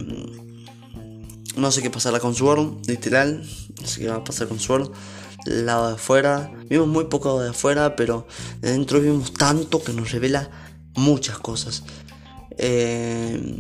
no 1.56 1.72
sé 1.72 1.82
qué 1.82 1.90
pasará 1.90 2.20
con 2.20 2.36
Sword, 2.36 2.88
literal. 2.88 3.44
No 3.80 3.88
sé 3.88 4.02
qué 4.02 4.08
va 4.08 4.16
a 4.16 4.24
pasar 4.24 4.48
con 4.48 4.60
Sword. 4.60 4.92
Lado 5.46 5.88
de 5.88 5.94
afuera. 5.96 6.52
Vimos 6.70 6.88
muy 6.88 7.06
poco 7.06 7.42
de 7.42 7.50
afuera, 7.50 7.96
pero 7.96 8.28
de 8.62 8.72
dentro 8.72 9.00
vimos 9.00 9.34
tanto 9.34 9.84
que 9.84 9.94
nos 9.94 10.12
revela 10.12 10.50
muchas 10.96 11.40
cosas. 11.40 11.84
Eh, 12.58 13.58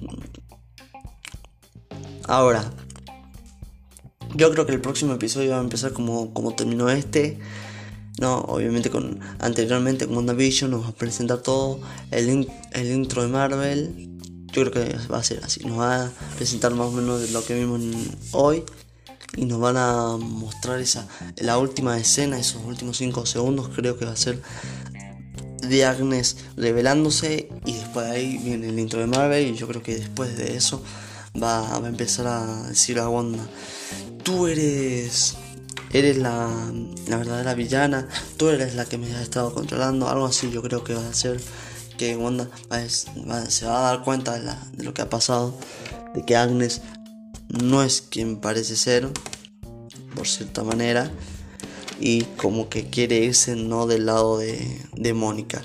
ahora, 2.26 2.72
yo 4.36 4.52
creo 4.52 4.66
que 4.66 4.74
el 4.74 4.82
próximo 4.82 5.14
episodio 5.14 5.52
va 5.52 5.60
a 5.60 5.62
empezar 5.62 5.94
como, 5.94 6.34
como 6.34 6.56
terminó 6.56 6.90
este. 6.90 7.40
No, 8.20 8.40
obviamente 8.40 8.90
con 8.90 9.20
anteriormente 9.40 10.06
con 10.06 10.18
WandaVision 10.18 10.70
nos 10.70 10.84
va 10.84 10.90
a 10.90 10.92
presentar 10.92 11.40
todo 11.40 11.80
el, 12.12 12.48
el 12.74 12.92
intro 12.92 13.24
de 13.24 13.30
Marvel 13.30 14.12
yo 14.52 14.70
creo 14.70 14.72
que 14.72 14.98
va 15.08 15.20
a 15.20 15.24
ser 15.24 15.42
así. 15.44 15.64
Nos 15.64 15.80
va 15.80 16.06
a 16.06 16.12
presentar 16.36 16.74
más 16.74 16.88
o 16.88 16.92
menos 16.92 17.32
lo 17.32 17.44
que 17.44 17.56
vimos 17.56 17.82
hoy. 18.32 18.64
Y 19.38 19.46
nos 19.46 19.62
van 19.62 19.78
a 19.78 20.18
mostrar 20.18 20.82
esa 20.82 21.08
la 21.38 21.58
última 21.58 21.98
escena, 21.98 22.38
esos 22.38 22.62
últimos 22.66 22.98
5 22.98 23.26
segundos. 23.26 23.70
Creo 23.74 23.98
que 23.98 24.06
va 24.06 24.12
a 24.12 24.18
ser 24.18 24.42
de 25.62 25.86
Agnes 25.86 26.38
revelándose. 26.58 27.48
Y 27.66 27.74
después 27.74 28.08
de 28.08 28.12
ahí 28.12 28.38
viene 28.44 28.68
el 28.68 28.78
intro 28.78 29.00
de 29.00 29.08
Marvel. 29.08 29.48
Y 29.48 29.56
yo 29.56 29.68
creo 29.68 29.82
que 29.82 29.96
después 29.96 30.38
de 30.38 30.58
eso 30.58 30.84
va, 31.42 31.78
a 31.78 31.88
empezar 31.88 32.28
a 32.28 32.64
decir 32.68 33.00
a 33.00 33.08
Wanda: 33.08 33.48
Tú 34.24 34.48
eres 34.48 35.36
eres 35.94 36.18
la, 36.18 36.50
la, 37.08 37.18
verdadera 37.18 37.54
villana, 37.54 38.08
tú 38.38 38.50
eres 38.50 38.76
la 38.76 38.86
que 38.86 38.98
me 38.98 39.14
ha 39.14 39.22
estado 39.22 39.54
controlando, 39.54 40.08
algo 40.08 40.26
así 40.26 40.50
yo 40.52 40.62
creo 40.62 40.84
que 40.84 40.94
va 40.94 41.08
a 41.08 41.14
ser 41.14 41.42
que 41.98 42.16
Wanda 42.16 42.50
se 43.50 43.66
va 43.66 43.80
a 43.80 43.92
dar 43.92 44.04
cuenta 44.04 44.40
de, 44.40 44.84
lo 44.84 44.94
que 44.94 45.02
ha 45.02 45.10
pasado, 45.10 45.56
de 46.16 46.26
que 46.26 46.36
Agnes 46.36 46.82
no 47.50 47.84
es 47.84 48.02
quien 48.02 48.38
parece 48.38 48.76
ser, 48.76 49.10
por 50.16 50.28
cierta 50.28 50.64
manera, 50.64 51.12
y 52.00 52.24
como 52.38 52.70
que 52.70 52.90
quiere 52.90 53.18
irse 53.18 53.56
no 53.56 53.86
del 53.86 54.08
lado 54.08 54.38
de, 54.38 54.82
de 54.94 55.14
Mónica. 55.14 55.62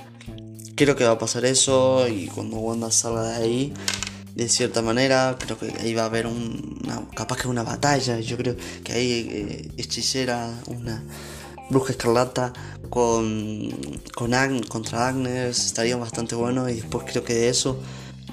Creo 0.74 0.94
que 0.94 1.04
va 1.04 1.12
a 1.12 1.18
pasar 1.18 1.46
eso 1.46 2.06
y 2.06 2.26
cuando 2.26 2.56
Wanda 2.56 2.90
salga 2.90 3.22
de 3.22 3.34
ahí, 3.36 3.74
de 4.36 4.50
cierta 4.50 4.82
manera, 4.82 5.34
creo 5.38 5.58
que 5.58 5.72
ahí 5.80 5.94
va 5.94 6.02
a 6.02 6.06
haber 6.06 6.26
una, 6.26 7.08
capaz 7.16 7.38
que 7.38 7.48
una 7.48 7.62
batalla, 7.62 8.20
yo 8.20 8.36
creo 8.36 8.54
que 8.84 8.92
ahí 8.92 9.26
eh, 9.30 9.70
hechicera, 9.78 10.52
una 10.66 11.02
Bruja 11.70 11.92
Escarlata 11.92 12.52
con, 12.90 13.70
con 14.14 14.60
contra 14.68 15.08
Agnes 15.08 15.64
estaría 15.64 15.96
bastante 15.96 16.34
bueno 16.34 16.68
y 16.68 16.74
después 16.74 17.06
creo 17.10 17.24
que 17.24 17.32
de 17.34 17.48
eso 17.48 17.80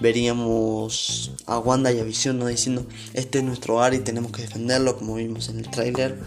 veríamos 0.01 1.31
a 1.45 1.57
Wanda 1.57 1.91
y 1.91 1.99
a 1.99 2.03
Visión 2.03 2.37
¿no? 2.37 2.47
diciendo 2.47 2.85
este 3.13 3.39
es 3.39 3.43
nuestro 3.45 3.75
hogar 3.75 3.93
y 3.93 3.99
tenemos 3.99 4.31
que 4.33 4.41
defenderlo 4.43 4.97
como 4.97 5.15
vimos 5.15 5.49
en 5.49 5.59
el 5.59 5.69
tráiler 5.69 6.19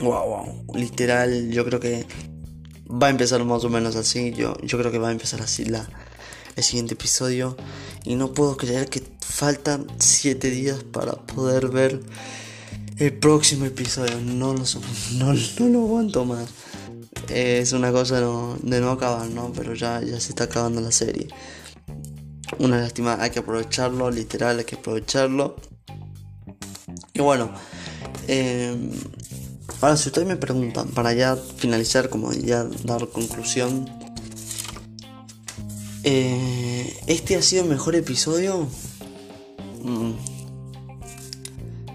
wow 0.00 0.26
wow 0.28 0.64
literal 0.74 1.50
yo 1.50 1.64
creo 1.64 1.80
que 1.80 2.06
va 2.90 3.08
a 3.08 3.10
empezar 3.10 3.44
más 3.44 3.64
o 3.64 3.68
menos 3.68 3.96
así 3.96 4.32
yo, 4.32 4.56
yo 4.62 4.78
creo 4.78 4.92
que 4.92 4.98
va 4.98 5.08
a 5.08 5.12
empezar 5.12 5.42
así 5.42 5.64
la, 5.64 5.88
el 6.56 6.62
siguiente 6.62 6.94
episodio 6.94 7.56
y 8.04 8.14
no 8.16 8.32
puedo 8.32 8.56
creer 8.56 8.88
que 8.88 9.02
faltan 9.20 9.86
7 9.98 10.50
días 10.50 10.84
para 10.84 11.12
poder 11.12 11.68
ver 11.68 12.00
el 12.98 13.12
próximo 13.12 13.64
episodio. 13.64 14.20
No 14.20 14.54
lo, 14.54 14.64
no, 15.14 15.32
no 15.32 15.68
lo 15.68 15.80
aguanto 15.80 16.24
más. 16.24 16.48
Es 17.28 17.72
una 17.72 17.90
cosa 17.90 18.20
de 18.20 18.80
no 18.80 18.90
acabar, 18.90 19.28
¿no? 19.28 19.52
Pero 19.52 19.74
ya, 19.74 20.00
ya 20.02 20.20
se 20.20 20.30
está 20.30 20.44
acabando 20.44 20.80
la 20.80 20.92
serie. 20.92 21.28
Una 22.58 22.78
lástima, 22.78 23.16
hay 23.20 23.30
que 23.30 23.40
aprovecharlo, 23.40 24.10
literal, 24.10 24.58
hay 24.58 24.64
que 24.64 24.76
aprovecharlo. 24.76 25.56
Y 27.14 27.20
bueno, 27.20 27.50
em, 28.28 28.90
ahora 29.80 29.96
si 29.96 30.08
ustedes 30.08 30.28
me 30.28 30.36
preguntan, 30.36 30.88
para 30.88 31.12
ya 31.14 31.36
finalizar, 31.36 32.10
como 32.10 32.32
ya 32.32 32.64
dar 32.84 33.08
conclusión, 33.08 33.88
eh, 36.04 36.96
¿este 37.06 37.36
ha 37.36 37.42
sido 37.42 37.64
el 37.64 37.68
mejor 37.68 37.96
episodio? 37.96 38.68
Mm, 39.82 40.12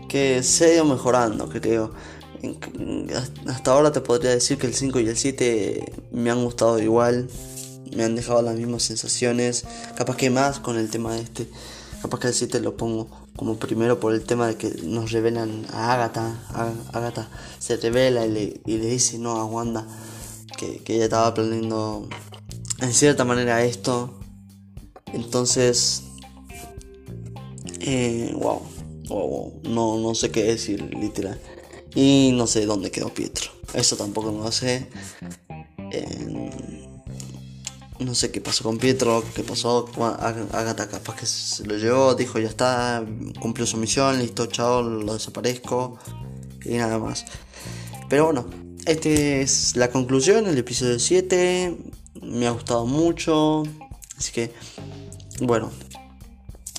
que 0.08 0.44
se 0.44 0.66
ha 0.66 0.74
ido 0.74 0.86
mejorando, 0.86 1.48
creo. 1.50 1.92
Hasta 3.48 3.72
ahora 3.72 3.92
te 3.92 4.02
podría 4.02 4.32
decir 4.32 4.58
que 4.58 4.68
el 4.68 4.74
5 4.74 5.00
y 5.00 5.08
el 5.08 5.18
7 5.18 5.94
me 6.12 6.32
han 6.32 6.44
gustado 6.44 6.80
igual, 6.80 7.30
me 7.96 8.04
han 8.04 8.16
dejado 8.16 8.42
las 8.42 8.56
mismas 8.56 8.84
sensaciones, 8.84 9.66
capaz 9.96 10.16
que 10.16 10.30
más 10.30 10.60
con 10.60 10.78
el 10.78 10.90
tema 10.90 11.14
de 11.14 11.22
este, 11.22 11.50
capaz 12.02 12.20
que 12.20 12.28
el 12.28 12.34
7 12.34 12.60
lo 12.62 12.78
pongo 12.78 13.10
como 13.36 13.58
primero 13.58 14.00
por 14.00 14.14
el 14.14 14.24
tema 14.24 14.48
de 14.48 14.56
que 14.56 14.70
nos 14.84 15.12
revelan 15.12 15.66
a 15.72 15.94
Agatha, 15.94 16.44
Agatha 16.94 17.30
se 17.60 17.78
revela 17.78 18.26
y 18.26 18.32
le, 18.32 18.62
y 18.66 18.78
le 18.78 18.88
dice 18.88 19.18
no 19.18 19.38
a 19.38 19.46
Wanda 19.46 19.88
que, 20.58 20.80
que 20.80 20.96
ella 20.96 21.06
estaba 21.06 21.34
planeando 21.34 22.10
en 22.82 22.94
cierta 22.94 23.26
manera 23.26 23.64
esto, 23.64 24.20
entonces, 25.14 26.04
eh, 27.80 28.34
wow 28.36 28.62
no, 29.10 29.98
no 29.98 30.16
sé 30.16 30.32
qué 30.32 30.44
decir, 30.44 30.82
literal. 30.96 31.40
Y 31.96 32.32
no 32.34 32.48
sé 32.48 32.66
dónde 32.66 32.92
quedó 32.92 33.10
Pietro. 33.10 33.52
Eso 33.74 33.96
tampoco 33.96 34.32
lo 34.32 34.52
sé. 34.52 34.88
no 38.00 38.16
sé 38.16 38.32
qué 38.32 38.42
pasó 38.42 38.64
con 38.64 38.78
Pietro, 38.78 39.24
qué 39.36 39.44
pasó. 39.44 39.90
Agatha 40.52 40.88
capaz 40.88 41.16
que 41.16 41.26
se 41.26 41.66
lo 41.66 41.78
llevó, 41.78 42.16
dijo 42.16 42.40
ya 42.40 42.50
está, 42.50 43.06
cumplió 43.40 43.66
su 43.66 43.78
misión, 43.78 44.20
listo, 44.20 44.46
chao, 44.48 44.84
lo 44.84 45.14
desaparezco. 45.14 45.98
Y 46.64 46.78
nada 46.78 47.00
más. 47.00 47.26
Pero 48.10 48.26
bueno, 48.26 48.46
esta 48.86 49.10
es 49.10 49.76
la 49.76 49.90
conclusión, 49.90 50.48
el 50.48 50.58
episodio 50.58 51.00
7. 51.00 51.78
Me 52.22 52.48
ha 52.48 52.52
gustado 52.52 52.86
mucho. 52.86 53.64
Así 54.18 54.32
que, 54.32 54.54
bueno, 55.42 55.72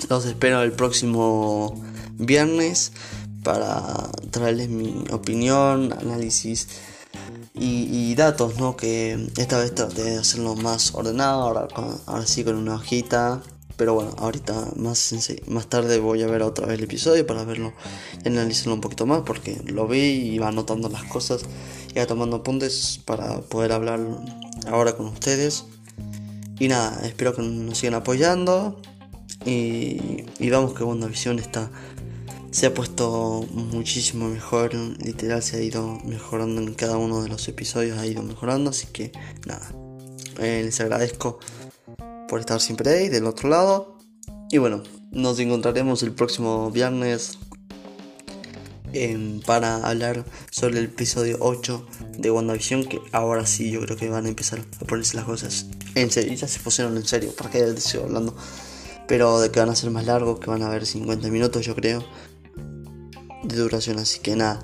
los 0.08 0.24
espero 0.24 0.62
el 0.62 0.72
próximo 0.72 1.82
viernes 2.14 2.92
para 3.42 4.10
traerles 4.30 4.68
mi 4.68 5.04
opinión, 5.10 5.92
análisis 5.92 6.68
y, 7.54 8.14
datos, 8.14 8.58
¿no? 8.58 8.76
Que 8.76 9.28
esta 9.36 9.58
vez 9.58 9.74
traté 9.74 10.02
de 10.02 10.16
hacerlo 10.16 10.56
más 10.56 10.94
ordenado, 10.94 11.42
ahora, 11.42 11.68
ahora 12.06 12.26
sí 12.26 12.44
con 12.44 12.56
una 12.56 12.76
hojita. 12.76 13.42
Pero 13.76 13.94
bueno, 13.94 14.14
ahorita 14.18 14.72
más, 14.76 15.14
más 15.46 15.66
tarde 15.66 15.98
voy 16.00 16.22
a 16.22 16.26
ver 16.26 16.42
otra 16.42 16.66
vez 16.66 16.76
el 16.76 16.84
episodio 16.84 17.26
para 17.26 17.44
verlo 17.44 17.72
analizarlo 18.26 18.74
un 18.74 18.82
poquito 18.82 19.06
más 19.06 19.22
porque 19.24 19.58
lo 19.64 19.88
vi 19.88 20.00
y 20.00 20.34
iba 20.34 20.48
anotando 20.48 20.90
las 20.90 21.04
cosas, 21.04 21.44
iba 21.94 22.06
tomando 22.06 22.36
apuntes 22.36 23.00
para 23.06 23.40
poder 23.40 23.72
hablar 23.72 24.00
ahora 24.66 24.96
con 24.96 25.06
ustedes. 25.06 25.64
Y 26.58 26.68
nada, 26.68 27.00
espero 27.04 27.34
que 27.34 27.42
nos 27.42 27.78
sigan 27.78 27.94
apoyando. 27.94 28.80
Y, 29.44 30.24
vamos 30.50 30.74
que 30.74 30.84
visión 31.06 31.38
está 31.38 31.70
se 32.50 32.66
ha 32.66 32.74
puesto 32.74 33.46
muchísimo 33.52 34.28
mejor, 34.28 34.74
literal 34.74 35.42
se 35.42 35.56
ha 35.56 35.62
ido 35.62 36.00
mejorando 36.04 36.60
en 36.60 36.74
cada 36.74 36.96
uno 36.96 37.22
de 37.22 37.28
los 37.28 37.46
episodios, 37.48 37.96
ha 37.98 38.06
ido 38.06 38.22
mejorando, 38.22 38.70
así 38.70 38.88
que 38.88 39.12
nada, 39.46 39.70
eh, 40.40 40.62
les 40.64 40.80
agradezco 40.80 41.38
por 42.28 42.40
estar 42.40 42.60
siempre 42.60 42.90
ahí 42.90 43.08
del 43.08 43.26
otro 43.26 43.48
lado. 43.48 43.98
Y 44.50 44.58
bueno, 44.58 44.82
nos 45.12 45.38
encontraremos 45.38 46.02
el 46.02 46.12
próximo 46.12 46.70
viernes 46.72 47.38
para 49.46 49.76
hablar 49.87 50.24
sobre 50.50 50.79
el 50.79 50.87
episodio 50.87 51.37
8 51.40 51.87
de 52.18 52.31
WandaVision, 52.31 52.85
que 52.85 53.00
ahora 53.12 53.46
sí 53.46 53.70
yo 53.70 53.81
creo 53.81 53.96
que 53.96 54.09
van 54.09 54.26
a 54.26 54.29
empezar 54.29 54.61
a 54.61 54.85
ponerse 54.85 55.16
las 55.16 55.24
cosas 55.24 55.66
en 55.94 56.11
serio, 56.11 56.35
ya 56.35 56.48
se 56.48 56.61
pusieron 56.61 56.96
en 56.96 57.07
serio, 57.07 57.33
para 57.37 57.50
que 57.50 57.62
estoy 57.62 58.00
hablando 58.00 58.37
pero 59.07 59.40
de 59.40 59.50
que 59.50 59.59
van 59.59 59.70
a 59.70 59.74
ser 59.74 59.90
más 59.90 60.07
largos, 60.07 60.38
que 60.38 60.50
van 60.50 60.62
a 60.62 60.66
haber 60.66 60.87
50 60.87 61.29
minutos 61.29 61.66
yo 61.66 61.74
creo 61.74 62.05
de 63.42 63.57
duración, 63.57 63.98
así 63.98 64.20
que 64.20 64.37
nada. 64.37 64.62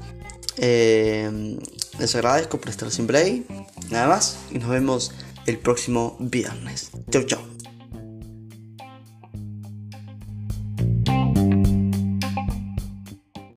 Eh, 0.59 1.59
les 1.99 2.15
agradezco 2.15 2.59
por 2.59 2.71
estar 2.71 2.91
siempre 2.91 3.19
ahí. 3.19 3.47
Nada 3.91 4.09
más. 4.09 4.39
Y 4.51 4.59
nos 4.59 4.69
vemos 4.71 5.13
el 5.47 5.59
próximo 5.59 6.17
viernes. 6.21 6.91
Chau, 7.11 7.25
chau. 7.25 7.56